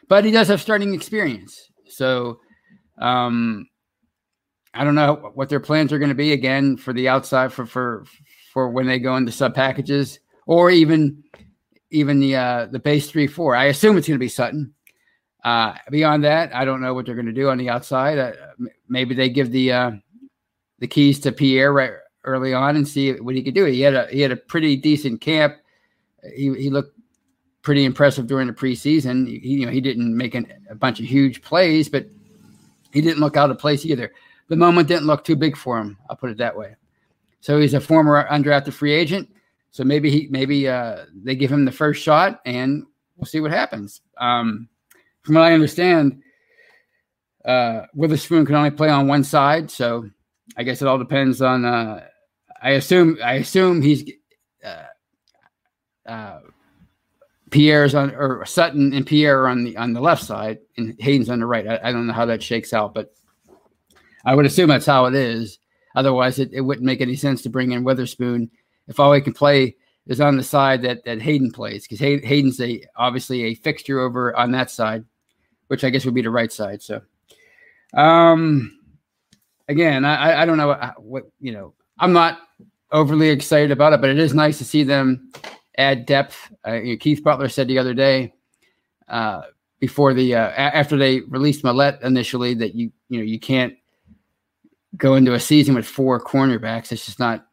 but 0.09 0.27
he 0.27 0.31
does 0.31 0.49
have 0.49 0.61
starting 0.61 0.93
experience. 0.93 1.71
So 1.89 2.41
um, 3.01 3.69
I 4.75 4.85
don't 4.85 4.95
know 4.95 5.33
what 5.35 5.49
their 5.49 5.61
plans 5.61 5.93
are 5.93 5.99
going 5.99 6.11
to 6.11 6.15
be 6.15 6.33
again 6.33 6.77
for 6.77 6.93
the 6.93 7.09
outside 7.09 7.53
for 7.53 7.67
for 7.67 8.05
for 8.53 8.71
when 8.71 8.87
they 8.87 8.99
go 8.99 9.17
into 9.17 9.33
sub 9.33 9.55
packages 9.55 10.21
or 10.47 10.71
even 10.71 11.25
even 11.91 12.21
the 12.21 12.37
uh, 12.37 12.67
the 12.67 12.79
base 12.79 13.11
three 13.11 13.27
four. 13.27 13.57
I 13.57 13.67
assume 13.67 13.97
it's 13.97 14.09
going 14.09 14.19
to 14.19 14.25
be 14.25 14.29
Sutton. 14.29 14.75
Uh, 15.45 15.75
beyond 15.91 16.25
that, 16.25 16.55
I 16.55 16.65
don't 16.65 16.81
know 16.81 16.95
what 16.95 17.07
they're 17.07 17.15
going 17.15 17.27
to 17.27 17.33
do 17.33 17.49
on 17.49 17.59
the 17.59 17.71
outside. 17.71 18.19
Uh, 18.19 18.33
maybe 18.89 19.15
they 19.15 19.29
give 19.29 19.51
the 19.51 19.73
uh, 19.73 19.91
the 20.79 20.87
keys 20.87 21.21
to 21.21 21.33
Pierre 21.33 21.73
right 21.73 21.93
early 22.25 22.53
on 22.53 22.77
and 22.77 22.87
see 22.87 23.13
what 23.15 23.35
he 23.35 23.43
could 23.43 23.55
do. 23.55 23.65
He 23.65 23.81
had 23.81 23.95
a 23.95 24.07
he 24.11 24.21
had 24.21 24.33
a 24.33 24.37
pretty 24.37 24.77
decent 24.77 25.21
camp. 25.21 25.57
He 26.35 26.53
he 26.55 26.71
looked 26.71 26.99
pretty 27.63 27.85
impressive 27.85 28.27
during 28.27 28.47
the 28.47 28.53
preseason. 28.53 29.27
He 29.27 29.49
you 29.49 29.67
know 29.67 29.73
he 29.73 29.81
didn't 29.81 30.17
make 30.17 30.35
an, 30.35 30.47
a 30.69 30.75
bunch 30.75 31.01
of 31.01 31.07
huge 31.07 31.43
plays, 31.43 31.89
but 31.89 32.07
he 32.93 33.01
didn't 33.01 33.21
look 33.21 33.37
out 33.37 33.51
of 33.51 33.59
place 33.59 33.85
either. 33.85 34.13
The 34.49 34.57
moment 34.57 34.89
didn't 34.89 35.07
look 35.07 35.25
too 35.25 35.37
big 35.37 35.57
for 35.57 35.79
him. 35.79 35.99
I'll 36.09 36.17
put 36.17 36.31
it 36.31 36.39
that 36.39 36.57
way. 36.57 36.75
So 37.41 37.61
he's 37.61 37.75
a 37.75 37.81
former 37.81 38.27
undrafted 38.29 38.73
free 38.73 38.93
agent. 38.93 39.29
So 39.71 39.85
maybe 39.85 40.11
he 40.11 40.29
maybe 40.31 40.67
uh, 40.69 41.05
they 41.15 41.35
give 41.35 41.53
him 41.53 41.65
the 41.65 41.73
first 41.73 42.03
shot, 42.03 42.41
and 42.47 42.85
we'll 43.17 43.27
see 43.27 43.41
what 43.41 43.51
happens. 43.51 44.01
Um, 44.19 44.69
from 45.23 45.35
what 45.35 45.45
I 45.45 45.53
understand, 45.53 46.23
uh, 47.45 47.83
Witherspoon 47.95 48.47
can 48.47 48.55
only 48.55 48.71
play 48.71 48.89
on 48.89 49.07
one 49.07 49.25
side, 49.25 49.71
so 49.71 50.09
I 50.57 50.63
guess 50.63 50.81
it 50.81 50.89
all 50.89 50.99
depends 50.99 51.43
on. 51.43 51.65
Uh, 51.65 52.07
I 52.63 52.71
assume 52.71 53.19
I 53.23 53.35
assume 53.35 53.83
he's 53.83 54.11
uh, 54.65 56.11
uh, 56.11 56.41
Pierre's 57.51 57.95
on 57.95 58.15
or 58.15 58.45
Sutton 58.45 58.93
and 58.93 59.07
Pierre 59.07 59.43
are 59.43 59.49
on 59.49 59.65
the 59.65 59.77
on 59.77 59.93
the 59.93 60.01
left 60.01 60.23
side 60.23 60.59
and 60.77 60.95
Haden's 60.99 61.31
on 61.31 61.41
the 61.41 61.47
right. 61.47 61.67
I, 61.67 61.81
I, 61.85 61.93
don't 61.93 62.07
know 62.07 62.13
how 62.13 62.27
that 62.27 62.43
shakes 62.43 62.73
out, 62.73 62.95
but 62.95 63.15
I 64.25 64.35
would 64.35 64.47
assume 64.47 64.69
that's 64.69 64.87
how 64.87 65.07
it 65.07 65.15
is. 65.15 65.59
Otherwise, 65.95 66.39
it, 66.39 66.51
it 66.53 66.61
wouldn't 66.61 66.87
make 66.87 67.01
any 67.01 67.17
sense 67.17 67.43
to 67.43 67.49
bring 67.49 67.73
in 67.73 67.85
Witherspoon 67.85 68.51
if 68.87 69.01
all 69.01 69.13
he 69.13 69.21
can 69.21 69.33
play 69.33 69.77
is 70.07 70.21
on 70.21 70.37
the 70.37 70.43
side 70.43 70.83
that 70.83 71.05
that 71.05 71.23
Haden 71.23 71.51
plays 71.51 71.85
because 71.85 72.01
Hay, 72.01 72.21
Haden's 72.21 72.61
a 72.61 72.83
obviously 72.97 73.45
a 73.45 73.55
fixture 73.55 74.01
over 74.01 74.37
on 74.37 74.53
that 74.53 74.71
side. 74.71 75.05
which 75.69 75.85
I 75.85 75.91
guess 75.91 76.05
would 76.05 76.15
be 76.15 76.23
the 76.23 76.31
right 76.31 76.53
side. 76.53 76.83
So, 76.83 77.03
um, 77.95 78.79
again, 79.69 80.05
I 80.05 80.43
I 80.43 80.47
don't 80.47 80.57
know 80.57 80.69
what, 80.69 81.03
what 81.03 81.23
you 81.41 81.53
know. 81.53 81.75
I'm 81.99 82.13
not 82.13 82.41
overly 82.93 83.29
excited 83.29 83.71
about 83.71 83.93
it, 83.93 84.01
but 84.01 84.11
it 84.11 84.19
is 84.19 84.35
nice 84.35 84.59
to 84.59 84.65
see 84.65 84.83
them 84.83 85.31
add 85.79 86.05
depth. 86.05 86.53
Uh, 86.67 86.75
you 86.75 86.93
know, 86.93 86.99
Keith 86.99 87.23
Butler 87.23 87.49
said 87.49 87.69
the 87.69 87.79
other 87.79 87.95
day, 87.95 88.35
uh, 89.09 89.43
before 89.81 90.13
the 90.13 90.35
uh, 90.35 90.51
after 90.51 90.97
they 90.97 91.21
released 91.21 91.65
Maulet 91.65 92.03
initially, 92.03 92.53
that 92.55 92.75
you 92.75 92.93
you 93.09 93.19
know 93.19 93.25
you 93.25 93.39
can't 93.39 93.75
go 94.97 95.15
into 95.15 95.35
a 95.35 95.41
season 95.41 95.75
with 95.75 95.87
four 95.87 96.23
cornerbacks. 96.23 96.93
It's 96.93 97.07
just 97.07 97.21
not 97.21 97.47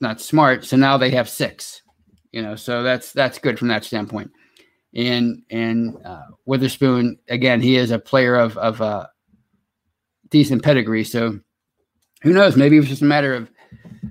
not 0.00 0.20
smart. 0.20 0.64
So 0.64 0.76
now 0.76 0.96
they 0.96 1.10
have 1.10 1.28
six. 1.28 1.82
You 2.30 2.42
know, 2.42 2.54
so 2.56 2.82
that's 2.82 3.12
that's 3.12 3.38
good 3.38 3.58
from 3.58 3.68
that 3.68 3.84
standpoint. 3.84 4.30
And 4.94 5.42
and 5.50 5.96
uh, 6.04 6.22
Witherspoon 6.46 7.18
again, 7.28 7.60
he 7.60 7.76
is 7.76 7.90
a 7.90 7.98
player 7.98 8.36
of 8.36 8.56
of 8.56 8.80
uh, 8.80 9.08
decent 10.30 10.62
pedigree. 10.62 11.04
So 11.04 11.40
who 12.22 12.32
knows? 12.32 12.56
Maybe 12.56 12.76
it 12.76 12.80
was 12.80 12.88
just 12.88 13.02
a 13.02 13.06
matter 13.06 13.34
of 13.34 13.50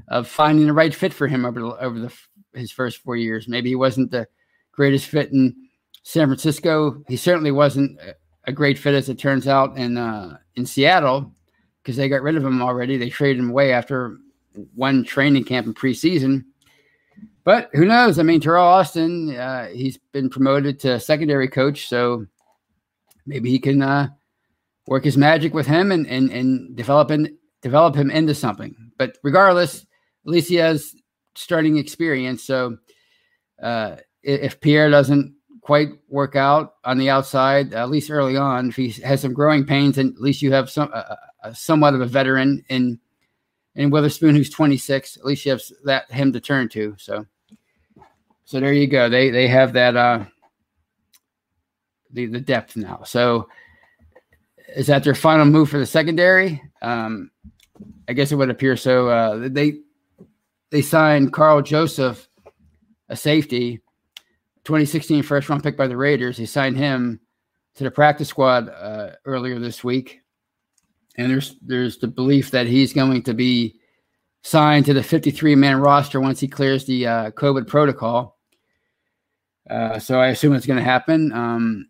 of 0.09 0.27
finding 0.27 0.67
the 0.67 0.73
right 0.73 0.93
fit 0.93 1.13
for 1.13 1.27
him 1.27 1.45
over 1.45 1.59
the, 1.59 1.67
over 1.67 1.99
the 1.99 2.13
his 2.57 2.71
first 2.71 2.97
four 2.99 3.15
years. 3.15 3.47
Maybe 3.47 3.69
he 3.69 3.75
wasn't 3.75 4.11
the 4.11 4.27
greatest 4.71 5.07
fit 5.07 5.31
in 5.31 5.55
San 6.03 6.27
Francisco. 6.27 7.03
He 7.07 7.17
certainly 7.17 7.51
wasn't 7.51 7.99
a 8.45 8.51
great 8.51 8.77
fit, 8.77 8.95
as 8.95 9.09
it 9.09 9.19
turns 9.19 9.47
out, 9.47 9.77
in 9.77 9.97
uh, 9.97 10.37
in 10.55 10.65
Seattle 10.65 11.33
because 11.87 11.95
they 11.95 12.09
got 12.09 12.21
rid 12.21 12.35
of 12.35 12.43
him 12.43 12.61
already. 12.61 12.97
They 12.97 13.09
traded 13.09 13.39
him 13.39 13.49
away 13.49 13.71
after 13.71 14.17
one 14.75 15.03
training 15.03 15.45
camp 15.45 15.67
in 15.67 15.73
preseason. 15.73 16.43
But 17.43 17.69
who 17.73 17.85
knows? 17.85 18.19
I 18.19 18.23
mean, 18.23 18.41
Teryl 18.41 18.61
Austin, 18.61 19.33
uh, 19.35 19.67
he's 19.67 19.97
been 20.11 20.29
promoted 20.29 20.81
to 20.81 20.99
secondary 20.99 21.47
coach, 21.47 21.87
so 21.87 22.25
maybe 23.25 23.49
he 23.49 23.57
can 23.57 23.81
uh, 23.81 24.09
work 24.85 25.05
his 25.05 25.15
magic 25.15 25.53
with 25.53 25.65
him 25.65 25.91
and 25.91 26.05
and 26.07 26.29
and 26.29 26.75
develop 26.75 27.09
in, 27.09 27.37
develop 27.61 27.95
him 27.95 28.11
into 28.11 28.35
something. 28.35 28.75
But 28.97 29.17
regardless, 29.23 29.81
at 29.81 29.85
least 30.31 30.49
he 30.49 30.55
has 30.55 30.93
starting 31.37 31.77
experience. 31.77 32.43
So 32.43 32.77
uh, 33.61 33.97
if 34.23 34.59
Pierre 34.59 34.89
doesn't 34.89 35.35
quite 35.61 35.89
work 36.07 36.35
out 36.35 36.75
on 36.83 36.97
the 36.97 37.09
outside, 37.09 37.73
at 37.73 37.89
least 37.89 38.09
early 38.09 38.37
on, 38.37 38.69
if 38.69 38.75
he 38.75 38.89
has 39.03 39.21
some 39.21 39.33
growing 39.33 39.65
pains, 39.65 39.97
and 39.97 40.15
at 40.15 40.21
least 40.21 40.41
you 40.41 40.51
have 40.51 40.69
some 40.69 40.89
uh, 40.93 41.15
somewhat 41.53 41.93
of 41.93 42.01
a 42.01 42.05
veteran 42.05 42.63
in 42.69 42.99
in 43.75 43.89
Witherspoon, 43.91 44.35
who's 44.35 44.49
26. 44.49 45.17
At 45.17 45.25
least 45.25 45.45
you 45.45 45.51
have 45.51 45.61
that 45.85 46.11
him 46.11 46.33
to 46.33 46.39
turn 46.39 46.67
to. 46.69 46.95
So, 46.97 47.25
so 48.45 48.59
there 48.59 48.73
you 48.73 48.87
go. 48.87 49.09
They 49.09 49.29
they 49.29 49.47
have 49.47 49.73
that 49.73 49.95
uh 49.95 50.25
the 52.11 52.25
the 52.25 52.41
depth 52.41 52.75
now. 52.75 53.03
So, 53.05 53.49
is 54.75 54.87
that 54.87 55.03
their 55.03 55.15
final 55.15 55.45
move 55.45 55.69
for 55.69 55.79
the 55.79 55.85
secondary? 55.85 56.61
Um, 56.81 57.31
I 58.07 58.13
guess 58.13 58.31
it 58.31 58.35
would 58.35 58.49
appear 58.49 58.77
so. 58.77 59.09
Uh, 59.09 59.49
they 59.49 59.79
they 60.69 60.81
signed 60.81 61.33
Karl 61.33 61.61
Joseph, 61.61 62.27
a 63.09 63.15
safety, 63.15 63.81
2016 64.65 65.23
first 65.23 65.49
round 65.49 65.63
pick 65.63 65.77
by 65.77 65.87
the 65.87 65.97
Raiders. 65.97 66.37
They 66.37 66.45
signed 66.45 66.77
him 66.77 67.19
to 67.75 67.83
the 67.83 67.91
practice 67.91 68.27
squad 68.27 68.69
uh, 68.69 69.11
earlier 69.25 69.59
this 69.59 69.83
week 69.83 70.21
and 71.17 71.31
there's 71.31 71.55
there's 71.61 71.97
the 71.97 72.07
belief 72.07 72.51
that 72.51 72.67
he's 72.67 72.93
going 72.93 73.23
to 73.23 73.33
be 73.33 73.79
signed 74.43 74.85
to 74.85 74.93
the 74.93 75.03
53 75.03 75.55
man 75.55 75.79
roster 75.79 76.21
once 76.21 76.39
he 76.39 76.47
clears 76.47 76.85
the 76.85 77.07
uh, 77.07 77.31
COVID 77.31 77.67
protocol. 77.67 78.37
Uh, 79.69 79.99
so 79.99 80.19
I 80.19 80.27
assume 80.27 80.53
it's 80.53 80.65
going 80.65 80.77
to 80.77 80.83
happen. 80.83 81.33
Um, 81.33 81.87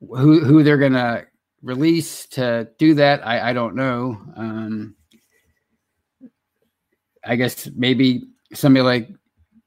who 0.00 0.40
who 0.40 0.62
they're 0.62 0.78
going 0.78 0.94
to 0.94 1.26
release 1.62 2.26
to 2.28 2.68
do 2.78 2.94
that, 2.94 3.24
I, 3.26 3.50
I 3.50 3.52
don't 3.52 3.76
know. 3.76 4.20
Um, 4.36 4.96
I 7.24 7.36
guess 7.36 7.68
maybe 7.74 8.24
somebody 8.52 8.82
like 8.82 9.08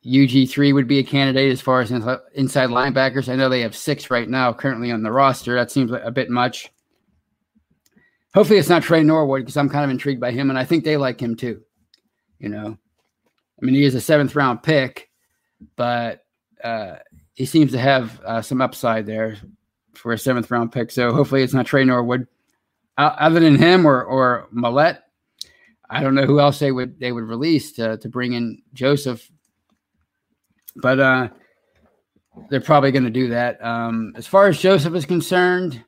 UG3 0.06 0.74
would 0.74 0.88
be 0.88 1.00
a 1.00 1.04
candidate 1.04 1.52
as 1.52 1.62
far 1.62 1.82
as 1.82 1.92
inside 1.92 2.70
linebackers. 2.70 3.28
I 3.28 3.36
know 3.36 3.50
they 3.50 3.62
have 3.62 3.76
six 3.76 4.12
right 4.12 4.30
now 4.30 4.54
currently 4.54 4.92
on 4.92 5.02
the 5.02 5.12
roster. 5.12 5.56
That 5.56 5.72
seems 5.72 5.92
a 5.92 6.12
bit 6.12 6.30
much. 6.30 6.70
Hopefully, 8.36 8.60
it's 8.60 8.70
not 8.70 8.84
Tre 8.84 9.02
Norwood 9.02 9.42
because 9.42 9.58
I'm 9.58 9.70
kind 9.70 9.86
of 9.86 9.90
intrigued 9.90 10.20
by 10.22 10.32
him, 10.32 10.50
and 10.50 10.60
I 10.60 10.66
think 10.66 10.84
they 10.84 10.98
like 10.98 11.20
him 11.20 11.36
too. 11.36 11.62
You 12.38 12.50
know, 12.50 12.78
I 13.62 13.66
mean, 13.66 13.76
he 13.76 13.86
is 13.86 13.96
a 13.96 14.02
seventh 14.02 14.36
round 14.36 14.62
pick, 14.62 15.10
but 15.76 16.26
uh, 16.64 16.98
he 17.34 17.46
seems 17.46 17.72
to 17.72 17.80
have 17.80 18.22
uh, 18.22 18.42
some 18.42 18.62
upside 18.62 19.06
there 19.06 19.38
for 19.94 20.12
a 20.12 20.20
seventh 20.20 20.52
round 20.52 20.72
pick. 20.72 20.92
So 20.92 21.14
hopefully, 21.14 21.42
it's 21.42 21.54
not 21.54 21.66
Tre 21.66 21.84
Norwood. 21.84 22.28
Uh, 22.98 23.16
other 23.18 23.40
than 23.40 23.56
him 23.56 23.86
or 23.86 24.04
or 24.04 24.50
Maulet, 24.54 25.00
I 25.90 26.02
don't 26.02 26.16
know 26.16 26.26
who 26.26 26.40
else 26.40 26.60
they 26.60 26.72
would 26.72 27.00
they 27.00 27.12
would 27.12 27.24
release 27.24 27.72
to 27.74 27.98
to 27.98 28.10
bring 28.10 28.34
in 28.34 28.62
Joseph, 28.74 29.30
but 30.76 31.00
uh, 31.00 31.30
they're 32.50 32.62
probably 32.62 32.92
going 32.92 33.04
to 33.04 33.10
do 33.10 33.30
that. 33.30 33.64
Um, 33.64 34.14
as 34.16 34.28
far 34.28 34.48
as 34.48 34.60
Joseph 34.60 34.96
is 34.96 35.06
concerned, 35.06 35.84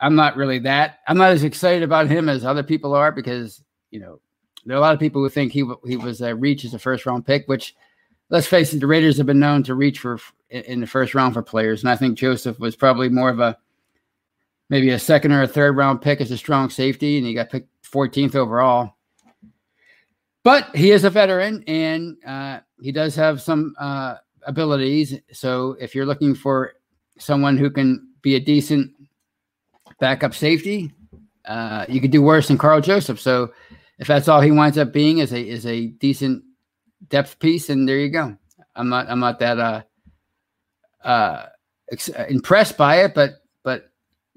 I'm 0.00 0.14
not 0.14 0.36
really 0.36 0.58
that. 0.60 0.98
I'm 1.06 1.18
not 1.18 1.32
as 1.32 1.44
excited 1.44 1.82
about 1.82 2.08
him 2.08 2.28
as 2.28 2.44
other 2.44 2.62
people 2.62 2.94
are 2.94 3.12
because 3.12 3.62
you 3.90 4.00
know 4.00 4.20
there 4.64 4.76
are 4.76 4.78
a 4.78 4.82
lot 4.82 4.94
of 4.94 5.00
people 5.00 5.22
who 5.22 5.28
think 5.28 5.52
he 5.52 5.68
he 5.86 5.96
was 5.96 6.20
a 6.20 6.34
reach 6.34 6.64
as 6.64 6.74
a 6.74 6.78
first 6.78 7.06
round 7.06 7.26
pick, 7.26 7.46
which 7.46 7.74
let's 8.28 8.46
face 8.46 8.72
it, 8.72 8.80
the 8.80 8.86
Raiders 8.86 9.16
have 9.18 9.26
been 9.26 9.40
known 9.40 9.62
to 9.64 9.74
reach 9.74 9.98
for 9.98 10.18
in 10.50 10.80
the 10.80 10.86
first 10.86 11.14
round 11.14 11.34
for 11.34 11.42
players, 11.42 11.82
and 11.82 11.90
I 11.90 11.96
think 11.96 12.18
Joseph 12.18 12.58
was 12.58 12.76
probably 12.76 13.08
more 13.08 13.30
of 13.30 13.40
a 13.40 13.56
maybe 14.70 14.90
a 14.90 14.98
second 14.98 15.32
or 15.32 15.42
a 15.42 15.48
third 15.48 15.76
round 15.76 16.00
pick 16.00 16.22
as 16.22 16.30
a 16.30 16.38
strong 16.38 16.70
safety, 16.70 17.18
and 17.18 17.26
he 17.26 17.34
got 17.34 17.50
picked 17.50 17.68
14th 17.84 18.34
overall. 18.34 18.94
But 20.42 20.74
he 20.74 20.90
is 20.90 21.04
a 21.04 21.10
veteran, 21.10 21.62
and 21.66 22.16
uh, 22.26 22.60
he 22.80 22.92
does 22.92 23.14
have 23.16 23.42
some 23.42 23.74
uh, 23.78 24.14
abilities. 24.44 25.20
So 25.32 25.76
if 25.78 25.94
you're 25.94 26.06
looking 26.06 26.34
for 26.34 26.72
someone 27.18 27.58
who 27.58 27.70
can 27.70 28.08
be 28.22 28.36
a 28.36 28.40
decent 28.40 28.92
backup 30.00 30.34
safety. 30.34 30.92
Uh, 31.44 31.84
you 31.88 32.00
could 32.00 32.10
do 32.10 32.22
worse 32.22 32.48
than 32.48 32.58
Karl 32.58 32.80
Joseph. 32.80 33.20
So 33.20 33.52
if 33.98 34.08
that's 34.08 34.28
all 34.28 34.40
he 34.40 34.50
winds 34.50 34.78
up 34.78 34.92
being 34.92 35.18
is 35.18 35.32
a 35.32 35.40
is 35.40 35.66
a 35.66 35.86
decent 35.86 36.42
depth 37.08 37.38
piece, 37.38 37.70
and 37.70 37.88
there 37.88 37.98
you 37.98 38.08
go. 38.08 38.36
I'm 38.74 38.88
not 38.88 39.08
I'm 39.08 39.20
not 39.20 39.38
that 39.38 39.58
uh, 39.58 39.82
uh, 41.04 41.46
ex- 41.92 42.08
impressed 42.08 42.76
by 42.76 43.04
it, 43.04 43.14
but 43.14 43.34
but 43.34 43.36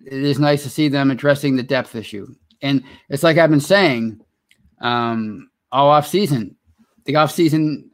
it 0.06 0.14
is 0.14 0.40
nice 0.40 0.64
to 0.64 0.70
see 0.70 0.88
them 0.88 1.12
addressing 1.12 1.56
the 1.56 1.64
depth 1.64 1.96
issue. 1.96 2.28
And 2.62 2.84
it's 3.10 3.24
like 3.24 3.38
I've 3.38 3.50
been 3.50 3.60
saying 3.60 4.22
um, 4.82 5.50
all 5.72 5.90
off 5.90 6.08
season. 6.08 6.56
The 7.06 7.16
off 7.16 7.32
season, 7.32 7.92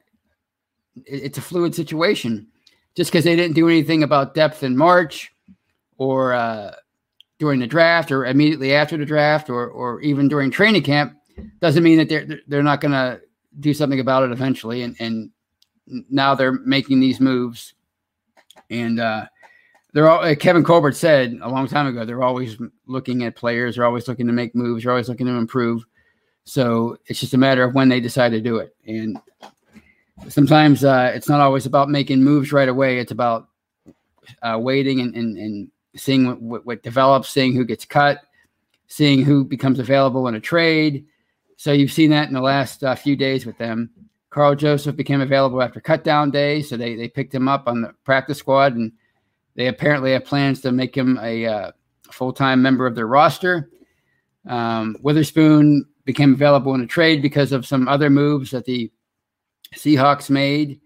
it, 0.96 1.24
it's 1.24 1.38
a 1.38 1.42
fluid 1.42 1.76
situation. 1.76 2.48
Just 2.96 3.12
because 3.12 3.24
they 3.24 3.36
didn't 3.36 3.56
do 3.56 3.70
anything 3.70 4.04
about 4.04 4.34
depth 4.34 4.64
in 4.64 4.76
March 4.76 5.32
or 5.98 6.34
uh, 6.34 6.72
during 7.40 7.60
the 7.60 7.68
draft 7.68 8.12
or 8.12 8.26
immediately 8.26 8.74
after 8.74 8.98
the 8.98 9.06
draft 9.06 9.50
or 9.50 9.68
or 9.68 10.02
even 10.02 10.28
during 10.28 10.52
training 10.52 10.84
camp 10.84 11.16
doesn't 11.62 11.84
mean 11.84 11.98
that 11.98 12.10
they're 12.10 12.28
they're 12.48 12.62
not 12.62 12.82
going 12.82 12.92
to 12.92 13.20
do 13.60 13.74
something 13.74 14.00
about 14.00 14.24
it 14.24 14.32
eventually 14.32 14.84
and 14.84 14.96
and 15.00 15.32
now 16.10 16.36
they're 16.36 16.52
making 16.52 17.00
these 17.00 17.20
moves 17.20 17.74
and 18.70 19.00
uh 19.00 19.26
they're 19.94 20.10
all 20.10 20.36
Kevin 20.36 20.64
Colbert 20.64 20.94
said 20.94 21.40
a 21.42 21.50
long 21.50 21.68
time 21.68 21.88
ago 21.88 22.06
they're 22.06 22.24
always 22.24 22.58
looking 22.86 23.24
at 23.24 23.36
players 23.36 23.76
they're 23.76 23.86
always 23.86 24.08
looking 24.08 24.28
to 24.28 24.34
make 24.34 24.56
moves 24.56 24.84
they're 24.84 24.92
always 24.92 25.10
looking 25.10 25.28
to 25.28 25.34
improve 25.34 25.84
so 26.44 26.98
it's 27.08 27.20
just 27.20 27.34
a 27.34 27.38
matter 27.38 27.64
of 27.64 27.76
when 27.76 27.90
they 27.90 28.00
decide 28.00 28.30
to 28.30 28.42
do 28.42 28.58
it 28.58 28.76
and 28.86 29.20
sometimes 30.28 30.84
uh, 30.84 31.12
it's 31.14 31.30
not 31.30 31.40
always 31.40 31.66
about 31.66 31.90
making 31.90 32.24
moves 32.24 32.52
right 32.52 32.70
away 32.70 33.00
it's 33.00 33.12
about 33.12 33.50
uh, 34.42 34.58
waiting 34.60 35.00
and, 35.00 35.16
and, 35.16 35.38
and 35.38 35.72
seeing 35.96 36.28
what, 36.28 36.42
what, 36.42 36.66
what 36.66 36.84
develops, 36.84 37.30
seeing 37.30 37.54
who 37.54 37.66
gets 37.66 37.86
cut, 37.86 38.22
seeing 38.88 39.24
who 39.24 39.44
becomes 39.44 39.80
available 39.80 40.28
in 40.28 40.36
a 40.36 40.40
trade. 40.40 41.06
So 41.58 41.72
you've 41.72 41.92
seen 41.92 42.12
that 42.12 42.28
in 42.28 42.34
the 42.34 42.42
last 42.42 42.84
uh, 42.84 42.96
few 42.96 43.16
days 43.16 43.46
with 43.46 43.58
them. 43.58 43.90
Karl 44.30 44.56
Joseph 44.56 44.96
became 44.96 45.22
available 45.22 45.62
after 45.62 45.82
cutdown 45.82 46.32
day, 46.32 46.62
so 46.62 46.78
they 46.78 46.96
they 46.96 47.08
picked 47.08 47.34
him 47.34 47.48
up 47.48 47.68
on 47.68 47.82
the 47.82 47.94
practice 48.04 48.38
squad, 48.38 48.76
and 48.76 48.92
they 49.60 49.68
apparently 49.68 50.14
have 50.14 50.24
plans 50.24 50.62
to 50.62 50.72
make 50.72 50.96
him 50.96 51.20
a 51.22 51.46
uh, 51.46 51.72
full 52.10 52.32
time 52.32 52.62
member 52.62 52.88
of 52.88 52.96
their 52.96 53.08
roster. 53.08 53.70
Um, 54.48 54.96
Witherspoon 55.02 55.86
became 56.06 56.34
available 56.34 56.74
in 56.76 56.82
a 56.82 56.88
trade 56.88 57.22
because 57.22 57.52
of 57.52 57.66
some 57.66 57.90
other 57.90 58.10
moves 58.10 58.52
that 58.52 58.64
the 58.64 58.90
Seahawks 59.76 60.30
made, 60.30 60.80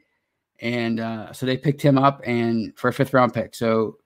and 0.59 0.99
uh, 0.99 1.31
so 1.33 1.45
they 1.45 1.55
picked 1.55 1.83
him 1.83 1.99
up 1.99 2.21
and 2.25 2.75
for 2.75 2.87
a 2.87 2.93
fifth 2.93 3.13
round 3.13 3.31
pick. 3.31 3.53
So 3.53 3.97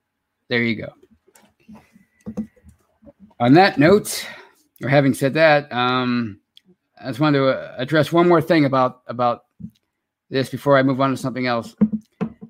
there 0.48 0.62
you 0.62 0.84
go. 0.84 2.44
On 3.40 3.54
that 3.54 3.78
note, 3.78 4.26
or 4.82 4.90
having 4.90 5.14
said 5.14 5.32
that, 5.32 5.72
um, 5.72 6.40
I 7.02 7.08
just 7.08 7.20
wanted 7.20 7.38
to 7.38 7.80
address 7.80 8.12
one 8.12 8.28
more 8.28 8.42
thing 8.42 8.66
about 8.66 9.00
about 9.06 9.46
this 10.28 10.50
before 10.50 10.76
I 10.76 10.82
move 10.82 11.00
on 11.00 11.08
to 11.08 11.16
something 11.16 11.46
else, 11.46 11.74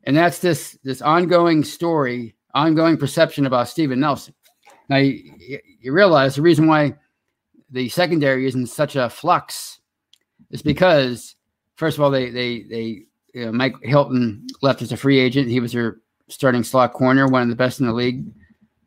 and 0.09 0.17
that's 0.17 0.39
this 0.39 0.79
this 0.83 1.03
ongoing 1.03 1.63
story, 1.63 2.35
ongoing 2.55 2.97
perception 2.97 3.45
about 3.45 3.69
Steven 3.69 4.01
Nelson. 4.01 4.35
Now, 4.89 4.97
you, 4.97 5.61
you 5.81 5.93
realize 5.93 6.35
the 6.35 6.41
reason 6.41 6.67
why 6.67 6.95
the 7.71 7.91
secondary 7.91 8.47
is 8.47 8.55
in 8.55 8.67
such 8.67 8.97
a 8.97 9.11
flux 9.11 9.81
is 10.51 10.63
because, 10.63 11.37
first 11.77 11.99
of 11.99 12.03
all, 12.03 12.11
they 12.11 12.31
they 12.31 12.63
they 12.63 13.03
you 13.35 13.45
know, 13.45 13.53
Mike 13.53 13.75
Hilton 13.83 14.47
left 14.63 14.81
as 14.81 14.93
a 14.93 14.97
free 14.97 15.19
agent. 15.19 15.51
He 15.51 15.61
was 15.61 15.73
their 15.73 15.99
starting 16.29 16.65
slot 16.65 16.95
corner, 16.95 17.29
one 17.29 17.43
of 17.43 17.51
the 17.51 17.55
best 17.55 17.79
in 17.79 17.87
the 17.87 17.93
league 17.93 18.25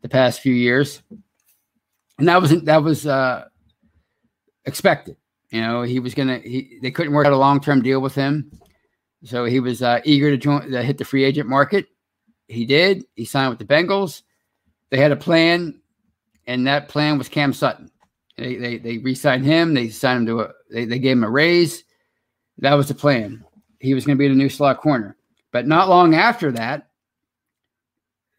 the 0.00 0.08
past 0.08 0.40
few 0.40 0.54
years, 0.54 1.02
and 2.18 2.26
that 2.26 2.40
wasn't 2.40 2.64
that 2.64 2.82
was 2.82 3.06
uh, 3.06 3.44
expected. 4.64 5.16
You 5.52 5.60
know, 5.60 5.82
he 5.82 6.00
was 6.00 6.14
gonna. 6.14 6.38
He, 6.38 6.80
they 6.82 6.90
couldn't 6.90 7.12
work 7.12 7.26
out 7.26 7.32
a 7.32 7.36
long 7.36 7.60
term 7.60 7.80
deal 7.80 8.00
with 8.00 8.16
him, 8.16 8.50
so 9.24 9.44
he 9.44 9.60
was 9.60 9.82
uh, 9.82 10.00
eager 10.04 10.30
to 10.30 10.36
join 10.36 10.72
hit 10.72 10.98
the 10.98 11.04
free 11.04 11.24
agent 11.24 11.48
market. 11.48 11.86
He 12.48 12.66
did. 12.66 13.04
He 13.14 13.24
signed 13.24 13.50
with 13.50 13.58
the 13.58 13.64
Bengals. 13.64 14.22
They 14.90 14.98
had 14.98 15.12
a 15.12 15.16
plan, 15.16 15.80
and 16.46 16.66
that 16.66 16.88
plan 16.88 17.18
was 17.18 17.28
Cam 17.28 17.52
Sutton. 17.52 17.90
They 18.36 18.56
they, 18.56 18.78
they 18.78 18.98
re-signed 18.98 19.44
him. 19.44 19.74
They 19.74 19.88
signed 19.88 20.20
him 20.20 20.26
to 20.26 20.40
a. 20.42 20.50
They, 20.70 20.84
they 20.84 20.98
gave 20.98 21.16
him 21.16 21.24
a 21.24 21.30
raise. 21.30 21.84
That 22.58 22.74
was 22.74 22.88
the 22.88 22.94
plan. 22.94 23.44
He 23.80 23.94
was 23.94 24.04
going 24.04 24.16
to 24.16 24.22
be 24.22 24.28
the 24.28 24.34
new 24.34 24.48
slot 24.48 24.80
corner. 24.80 25.16
But 25.50 25.66
not 25.66 25.88
long 25.88 26.14
after 26.14 26.52
that, 26.52 26.88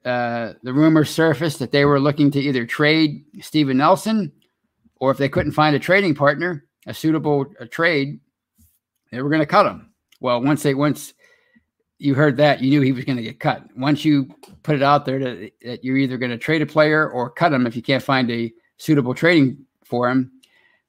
uh, 0.06 0.54
the 0.64 0.74
rumors 0.74 1.10
surfaced 1.10 1.60
that 1.60 1.72
they 1.72 1.86
were 1.86 2.00
looking 2.00 2.32
to 2.32 2.40
either 2.40 2.66
trade 2.66 3.26
Steven 3.42 3.78
Nelson, 3.78 4.32
or 4.98 5.12
if 5.12 5.18
they 5.18 5.30
couldn't 5.30 5.52
find 5.52 5.76
a 5.76 5.80
trading 5.80 6.16
partner, 6.16 6.66
a 6.88 6.94
suitable 6.94 7.46
a 7.60 7.68
trade, 7.68 8.20
they 9.12 9.22
were 9.22 9.30
going 9.30 9.42
to 9.42 9.46
cut 9.46 9.66
him. 9.66 9.93
Well, 10.24 10.42
once 10.42 10.64
they 10.64 10.74
once 10.74 11.14
you 12.00 12.16
heard 12.16 12.38
that, 12.38 12.62
you 12.62 12.70
knew 12.70 12.80
he 12.80 12.94
was 12.94 13.04
going 13.04 13.18
to 13.18 13.24
get 13.24 13.42
cut. 13.42 13.64
Once 13.76 14.06
you 14.06 14.34
put 14.64 14.76
it 14.76 14.82
out 14.82 15.06
there 15.06 15.20
that, 15.20 15.52
that 15.64 15.84
you're 15.84 15.98
either 15.98 16.18
going 16.18 16.32
to 16.32 16.38
trade 16.38 16.62
a 16.62 16.66
player 16.66 17.10
or 17.10 17.30
cut 17.30 17.52
him 17.52 17.68
if 17.68 17.76
you 17.76 17.82
can't 17.82 18.02
find 18.02 18.32
a 18.32 18.52
suitable 18.78 19.14
trading 19.14 19.66
for 19.84 20.10
him, 20.10 20.32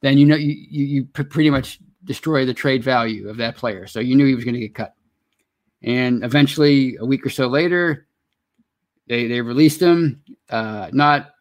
then 0.02 0.18
you 0.18 0.24
know 0.24 0.36
you 0.36 0.54
you, 0.70 0.84
you 0.84 1.04
pretty 1.04 1.50
much 1.50 1.80
destroy 2.04 2.46
the 2.46 2.54
trade 2.54 2.84
value 2.84 3.28
of 3.28 3.36
that 3.38 3.56
player. 3.56 3.88
So 3.88 3.98
you 3.98 4.14
knew 4.14 4.24
he 4.24 4.36
was 4.36 4.44
going 4.44 4.54
to 4.54 4.60
get 4.60 4.76
cut. 4.76 4.94
And 5.82 6.22
eventually, 6.22 6.96
a 7.00 7.04
week 7.04 7.26
or 7.26 7.30
so 7.30 7.48
later, 7.48 8.06
they 9.08 9.26
they 9.26 9.40
released 9.40 9.82
him, 9.82 10.22
uh, 10.48 10.90
not 10.92 11.32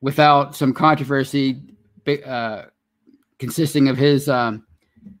without 0.00 0.56
some 0.56 0.72
controversy, 0.72 1.60
uh, 2.24 2.62
consisting 3.38 3.88
of 3.88 3.98
his 3.98 4.30
um, 4.30 4.64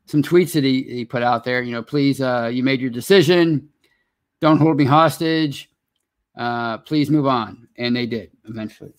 some 0.06 0.22
tweets 0.22 0.52
that 0.52 0.64
he, 0.64 0.82
he 0.82 1.04
put 1.04 1.22
out 1.22 1.44
there. 1.44 1.62
You 1.62 1.72
know, 1.72 1.82
please, 1.82 2.20
uh, 2.20 2.50
you 2.52 2.62
made 2.62 2.80
your 2.80 2.90
decision. 2.90 3.68
Don't 4.40 4.58
hold 4.58 4.76
me 4.76 4.84
hostage. 4.84 5.70
Uh, 6.36 6.78
please 6.78 7.10
move 7.10 7.26
on, 7.26 7.68
and 7.76 7.94
they 7.94 8.06
did 8.06 8.30
eventually. 8.48 8.92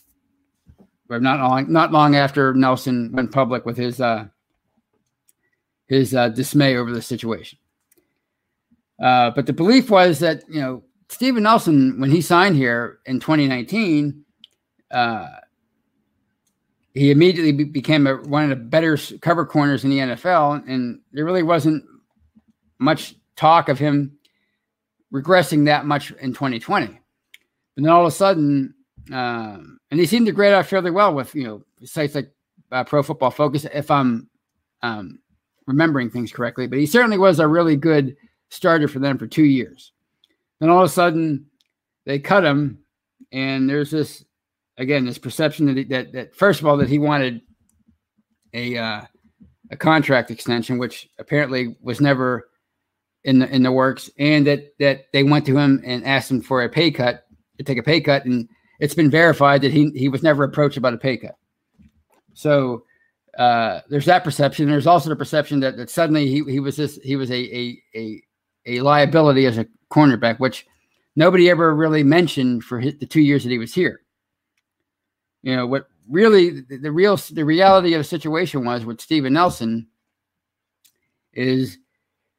But 1.07 1.21
not 1.21 1.39
long, 1.39 1.71
not 1.71 1.91
long 1.91 2.15
after 2.15 2.53
Nelson 2.53 3.11
went 3.11 3.31
public 3.31 3.65
with 3.65 3.77
his 3.77 3.99
uh, 3.99 4.27
his 5.87 6.15
uh, 6.15 6.29
dismay 6.29 6.75
over 6.77 6.91
the 6.91 7.01
situation. 7.01 7.59
Uh, 9.01 9.31
but 9.31 9.45
the 9.45 9.53
belief 9.53 9.89
was 9.89 10.19
that 10.19 10.43
you 10.47 10.61
know 10.61 10.83
Steven 11.09 11.43
Nelson, 11.43 11.99
when 11.99 12.09
he 12.09 12.21
signed 12.21 12.55
here 12.55 12.99
in 13.05 13.19
2019, 13.19 14.23
uh, 14.91 15.27
he 16.93 17.11
immediately 17.11 17.51
be- 17.51 17.63
became 17.63 18.05
a, 18.07 18.15
one 18.15 18.43
of 18.43 18.49
the 18.49 18.55
better 18.55 18.97
cover 19.21 19.45
corners 19.45 19.83
in 19.83 19.89
the 19.89 19.99
NFL, 19.99 20.67
and 20.67 20.99
there 21.11 21.25
really 21.25 21.43
wasn't 21.43 21.83
much 22.79 23.15
talk 23.35 23.69
of 23.69 23.79
him 23.79 24.17
regressing 25.13 25.65
that 25.65 25.85
much 25.85 26.11
in 26.11 26.33
2020. 26.33 26.87
But 26.87 27.83
then 27.83 27.89
all 27.89 28.01
of 28.01 28.07
a 28.07 28.15
sudden, 28.15 28.73
um, 29.11 29.79
and 29.89 29.99
he 29.99 30.05
seemed 30.05 30.27
to 30.27 30.31
grade 30.31 30.53
out 30.53 30.67
fairly 30.67 30.91
well 30.91 31.13
with 31.13 31.33
you 31.33 31.43
know 31.43 31.63
sites 31.83 32.15
like 32.15 32.31
uh, 32.71 32.83
Pro 32.83 33.01
Football 33.01 33.31
Focus, 33.31 33.65
if 33.73 33.89
I'm 33.89 34.29
um, 34.81 35.19
remembering 35.65 36.09
things 36.09 36.31
correctly. 36.31 36.67
But 36.67 36.79
he 36.79 36.85
certainly 36.85 37.17
was 37.17 37.39
a 37.39 37.47
really 37.47 37.75
good 37.75 38.15
starter 38.49 38.87
for 38.87 38.99
them 38.99 39.17
for 39.17 39.27
two 39.27 39.45
years. 39.45 39.91
Then 40.59 40.69
all 40.69 40.83
of 40.83 40.89
a 40.89 40.93
sudden, 40.93 41.47
they 42.05 42.19
cut 42.19 42.43
him, 42.43 42.79
and 43.31 43.67
there's 43.67 43.89
this 43.89 44.23
again 44.77 45.05
this 45.05 45.17
perception 45.17 45.65
that 45.67 45.77
he, 45.77 45.83
that 45.85 46.11
that 46.13 46.35
first 46.35 46.59
of 46.59 46.67
all 46.67 46.77
that 46.77 46.89
he 46.89 46.99
wanted 46.99 47.41
a 48.53 48.77
uh, 48.77 49.01
a 49.71 49.77
contract 49.77 50.31
extension, 50.31 50.77
which 50.77 51.09
apparently 51.19 51.75
was 51.81 51.99
never 51.99 52.49
in 53.23 53.39
the 53.39 53.53
in 53.53 53.63
the 53.63 53.71
works, 53.71 54.09
and 54.17 54.45
that 54.47 54.73
that 54.79 55.05
they 55.13 55.23
went 55.23 55.45
to 55.45 55.57
him 55.57 55.81
and 55.85 56.05
asked 56.05 56.31
him 56.31 56.41
for 56.41 56.63
a 56.63 56.69
pay 56.69 56.91
cut 56.91 57.25
to 57.57 57.63
take 57.63 57.77
a 57.77 57.83
pay 57.83 58.01
cut, 58.01 58.25
and 58.25 58.47
it's 58.79 58.95
been 58.95 59.09
verified 59.09 59.61
that 59.61 59.71
he 59.71 59.89
he 59.95 60.09
was 60.09 60.23
never 60.23 60.43
approached 60.43 60.77
about 60.77 60.93
a 60.93 60.97
pay 60.97 61.17
cut. 61.17 61.35
So 62.33 62.83
uh, 63.37 63.81
there's 63.89 64.05
that 64.05 64.23
perception. 64.23 64.67
There's 64.67 64.87
also 64.87 65.09
the 65.09 65.15
perception 65.15 65.59
that, 65.61 65.77
that 65.77 65.89
suddenly 65.89 66.27
he, 66.27 66.43
he 66.43 66.59
was 66.59 66.75
this 66.75 66.97
he 67.03 67.15
was 67.15 67.31
a, 67.31 67.57
a 67.57 67.81
a 67.95 68.23
a 68.65 68.81
liability 68.81 69.45
as 69.45 69.57
a 69.57 69.67
cornerback, 69.91 70.39
which 70.39 70.65
nobody 71.15 71.49
ever 71.49 71.75
really 71.75 72.03
mentioned 72.03 72.63
for 72.63 72.79
his, 72.79 72.97
the 72.99 73.05
two 73.05 73.21
years 73.21 73.43
that 73.43 73.49
he 73.49 73.57
was 73.57 73.73
here. 73.73 74.01
You 75.43 75.55
know 75.55 75.67
what 75.67 75.87
really 76.09 76.61
the, 76.61 76.77
the 76.77 76.91
real 76.91 77.17
the 77.17 77.45
reality 77.45 77.93
of 77.93 77.99
the 77.99 78.03
situation 78.03 78.65
was 78.65 78.85
with 78.85 79.01
Steven 79.01 79.33
Nelson 79.33 79.87
is 81.33 81.77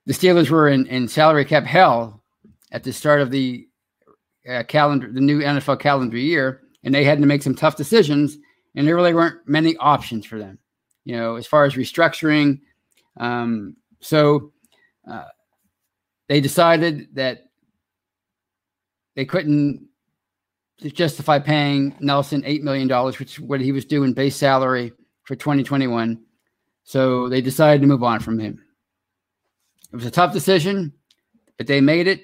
the 0.07 0.13
Steelers 0.13 0.51
were 0.51 0.69
in, 0.69 0.87
in 0.87 1.09
salary 1.09 1.45
cap 1.45 1.65
hell 1.65 2.23
at 2.73 2.83
the 2.83 2.93
start 2.93 3.21
of 3.21 3.31
the 3.31 3.69
uh, 4.49 4.63
calendar, 4.65 5.11
the 5.11 5.21
new 5.21 5.41
NFL 5.41 5.81
calendar 5.81 6.19
year, 6.19 6.63
and 6.83 6.95
they 6.95 7.05
had 7.05 7.21
to 7.21 7.27
make 7.27 7.43
some 7.43 7.55
tough 7.55 7.77
decisions, 7.77 8.37
and 8.75 8.87
there 8.87 8.97
really 8.97 9.15
weren't 9.15 9.47
many 9.47 9.77
options 9.79 10.27
for 10.27 10.39
them, 10.39 10.59
you 11.05 11.17
know, 11.17 11.37
as 11.37 11.47
far 11.47 11.65
as 11.65 11.75
restructuring. 11.75 12.61
Um, 13.17 13.77
so 14.01 14.53
uh, 15.11 15.25
they 16.29 16.41
decided 16.41 17.09
that 17.15 17.45
they 19.17 19.25
couldn't 19.25 19.89
justify 20.81 21.39
paying 21.39 21.95
Nelson 22.01 22.43
$8 22.43 22.63
million, 22.63 22.89
which 23.07 23.21
is 23.21 23.41
what 23.41 23.61
he 23.61 23.73
was 23.73 23.85
doing 23.85 24.13
base 24.13 24.37
salary 24.37 24.93
for 25.25 25.35
2021. 25.35 26.21
So 26.85 27.29
they 27.29 27.41
decided 27.41 27.81
to 27.81 27.87
move 27.87 28.03
on 28.03 28.21
from 28.21 28.39
him. 28.39 28.63
It 29.93 29.97
was 29.97 30.07
a 30.07 30.11
tough 30.11 30.33
decision, 30.33 30.93
but 31.57 31.67
they 31.67 31.81
made 31.81 32.07
it 32.07 32.23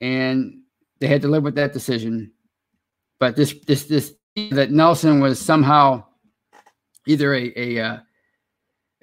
and 0.00 0.62
they 1.00 1.06
had 1.06 1.22
to 1.22 1.28
live 1.28 1.42
with 1.42 1.54
that 1.56 1.72
decision. 1.72 2.32
But 3.20 3.36
this, 3.36 3.54
this, 3.66 3.84
this, 3.84 4.14
that 4.50 4.72
Nelson 4.72 5.20
was 5.20 5.40
somehow 5.40 6.04
either 7.06 7.34
a, 7.34 7.52
a, 7.56 7.78
uh, 7.78 7.98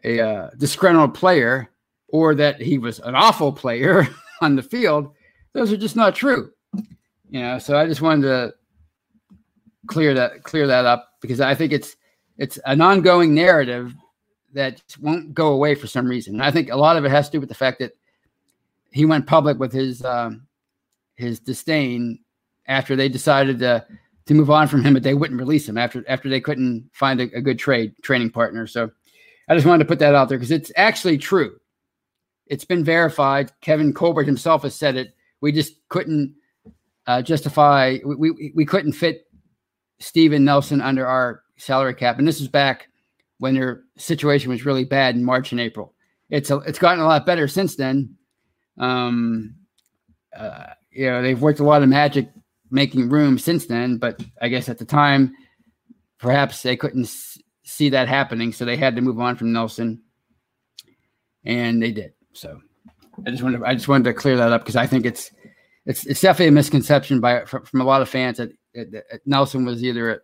a, 0.04 0.18
a 0.20 0.28
uh, 0.28 0.50
disgruntled 0.58 1.14
player 1.14 1.70
or 2.08 2.36
that 2.36 2.62
he 2.62 2.78
was 2.78 3.00
an 3.00 3.16
awful 3.16 3.52
player 3.52 4.08
on 4.42 4.56
the 4.56 4.64
field, 4.64 5.14
those 5.54 5.72
are 5.72 5.78
just 5.78 5.96
not 5.96 6.16
true. 6.16 6.52
You 7.30 7.42
know, 7.42 7.60
so 7.60 7.78
I 7.78 7.86
just 7.86 8.02
wanted 8.02 8.24
to 8.24 8.54
clear 9.88 10.14
that 10.14 10.44
clear 10.44 10.68
that 10.68 10.86
up 10.86 11.14
because 11.22 11.42
I 11.42 11.56
think 11.56 11.72
it's 11.72 11.96
it's 12.38 12.58
an 12.66 12.82
ongoing 12.82 13.34
narrative 13.36 13.94
that 14.54 14.82
won't 15.00 15.34
go 15.34 15.50
away 15.54 15.76
for 15.76 15.88
some 15.88 16.08
reason. 16.08 16.36
And 16.36 16.44
I 16.44 16.52
think 16.52 16.72
a 16.72 16.76
lot 16.76 16.98
of 16.98 17.06
it 17.06 17.12
has 17.12 17.28
to 17.28 17.34
do 17.34 17.40
with 17.40 17.50
the 17.50 17.56
fact 17.56 17.80
that 17.80 17.94
he 18.92 19.06
went 19.06 19.28
public 19.28 19.60
with 19.60 19.72
his 19.72 20.04
um, 20.04 20.48
his 21.16 21.40
disdain 21.40 22.20
after 22.68 22.96
they 22.96 23.10
decided 23.10 23.60
to 23.60 23.86
to 24.26 24.34
move 24.34 24.50
on 24.50 24.68
from 24.68 24.84
him, 24.84 24.94
but 24.94 25.04
they 25.04 25.14
wouldn't 25.14 25.40
release 25.40 25.68
him 25.68 25.78
after 25.78 26.04
after 26.08 26.30
they 26.30 26.42
couldn't 26.42 26.90
find 26.94 27.20
a, 27.22 27.24
a 27.36 27.42
good 27.42 27.60
trade 27.60 27.94
training 28.02 28.32
partner. 28.32 28.66
So 28.66 28.90
I 29.48 29.56
just 29.56 29.68
wanted 29.68 29.84
to 29.84 29.88
put 29.88 30.00
that 30.00 30.16
out 30.16 30.30
there 30.30 30.38
because 30.38 30.52
it's 30.52 30.72
actually 30.76 31.18
true. 31.18 31.60
It's 32.48 32.66
been 32.66 32.84
verified. 32.84 33.52
Kevin 33.62 33.94
Colbert 33.94 34.24
himself 34.24 34.64
has 34.64 34.74
said 34.74 34.96
it. 34.96 35.14
We 35.42 35.52
just 35.52 35.76
couldn't 35.90 36.36
uh, 37.10 37.24
justify. 37.24 37.98
We, 38.06 38.30
we 38.30 38.52
we 38.56 38.66
couldn't 38.66 38.94
fit 38.94 39.26
Steven 40.00 40.46
Nelson 40.46 40.80
under 40.80 41.08
our 41.08 41.42
salary 41.58 41.96
cap, 41.96 42.20
and 42.20 42.28
this 42.28 42.40
is 42.40 42.48
back 42.48 42.88
when 43.40 43.56
their 43.56 43.82
situation 43.98 44.52
was 44.52 44.64
really 44.64 44.86
bad 44.86 45.16
in 45.16 45.26
March 45.26 45.52
and 45.52 45.60
April. 45.60 45.96
It's 46.30 46.52
a, 46.52 46.58
it's 46.60 46.78
gotten 46.78 47.00
a 47.00 47.08
lot 47.08 47.26
better 47.26 47.48
since 47.48 47.76
then. 47.76 48.16
Um, 48.78 49.56
uh, 50.38 50.68
you 50.92 51.08
know, 51.08 51.24
they've 51.24 51.42
worked 51.42 51.60
a 51.60 51.64
lot 51.64 51.82
of 51.82 51.90
magic 51.90 52.30
making 52.70 53.10
room 53.10 53.40
since 53.40 53.66
then, 53.66 53.98
but 53.98 54.22
I 54.40 54.50
guess 54.50 54.70
at 54.70 54.78
the 54.78 54.86
time, 54.86 55.34
perhaps 56.20 56.62
they 56.62 56.78
couldn't 56.78 57.06
s- 57.06 57.40
see 57.64 57.90
that 57.90 58.08
happening, 58.08 58.54
so 58.54 58.66
they 58.66 58.78
had 58.78 58.96
to 58.98 59.02
move 59.02 59.20
on 59.20 59.36
from 59.36 59.52
Nelson, 59.52 60.04
and 61.44 61.82
they 61.82 61.92
did. 61.92 62.14
So 62.34 62.62
I 63.26 63.32
just 63.32 63.42
wanted 63.42 63.64
I 63.64 63.74
just 63.74 63.88
wanted 63.88 64.04
to 64.04 64.14
clear 64.14 64.38
that 64.38 64.52
up 64.52 64.62
because 64.62 64.76
I 64.76 64.86
think 64.86 65.08
it's 65.08 65.32
it's 65.90 66.06
it's 66.06 66.22
definitely 66.22 66.50
a 66.50 66.52
misconception 66.52 67.20
by 67.20 67.44
from, 67.46 67.66
from 67.66 67.82
a 67.82 67.84
lot 67.84 68.04
of 68.04 68.08
fans 68.08 68.38
that, 68.38 68.52
that, 68.76 69.22
Nelson 69.26 69.66
was 69.66 69.84
either 69.84 70.12
a 70.12 70.20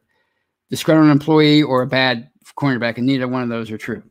disgruntled 0.69 1.09
employee 1.09 1.63
or 1.63 1.81
a 1.81 1.87
bad 1.87 2.29
cornerback, 2.55 2.97
and 2.97 3.07
neither 3.07 3.27
one 3.27 3.41
of 3.41 3.49
those 3.49 3.71
are 3.71 3.77
true. 3.77 4.03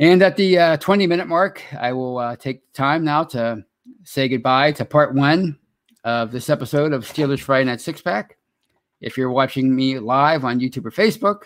And 0.00 0.22
at 0.22 0.36
the 0.36 0.58
uh, 0.58 0.76
20 0.78 1.06
minute 1.06 1.28
mark, 1.28 1.62
I 1.78 1.92
will 1.92 2.18
uh, 2.18 2.34
take 2.36 2.72
time 2.72 3.04
now 3.04 3.24
to 3.24 3.62
say 4.04 4.26
goodbye 4.26 4.72
to 4.72 4.86
part 4.86 5.14
one 5.14 5.58
of 6.02 6.32
this 6.32 6.48
episode 6.48 6.94
of 6.94 7.04
Steelers 7.04 7.40
Friday 7.40 7.66
Night 7.66 7.82
Six 7.82 8.00
Pack. 8.00 8.38
If 9.02 9.18
you're 9.18 9.30
watching 9.30 9.76
me 9.76 9.98
live 9.98 10.44
on 10.44 10.60
YouTube 10.60 10.86
or 10.86 10.90
Facebook, 10.90 11.42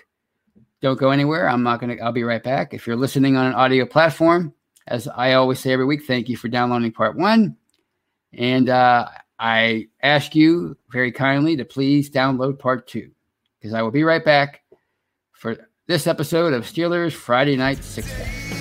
don't 0.80 0.98
go 0.98 1.10
anywhere. 1.10 1.48
I'm 1.48 1.64
not 1.64 1.80
going 1.80 1.96
to, 1.96 2.02
I'll 2.02 2.12
be 2.12 2.22
right 2.22 2.42
back. 2.42 2.72
If 2.72 2.86
you're 2.86 2.96
listening 2.96 3.36
on 3.36 3.46
an 3.46 3.54
audio 3.54 3.84
platform, 3.84 4.54
as 4.86 5.08
I 5.08 5.32
always 5.32 5.58
say 5.58 5.72
every 5.72 5.84
week, 5.84 6.04
thank 6.06 6.28
you 6.28 6.36
for 6.36 6.48
downloading 6.48 6.92
part 6.92 7.16
one. 7.16 7.56
And 8.38 8.68
uh, 8.68 9.08
I 9.38 9.88
ask 10.00 10.34
you 10.34 10.76
very 10.90 11.10
kindly 11.10 11.56
to 11.56 11.64
please 11.64 12.08
download 12.08 12.60
part 12.60 12.86
two 12.86 13.10
because 13.58 13.74
I 13.74 13.82
will 13.82 13.90
be 13.90 14.04
right 14.04 14.24
back 14.24 14.62
for 15.32 15.56
this 15.88 16.06
episode 16.06 16.52
of 16.54 16.62
Steelers 16.62 17.12
Friday 17.12 17.56
Night 17.56 17.82
Six 17.82 18.08
Pack. 18.14 18.57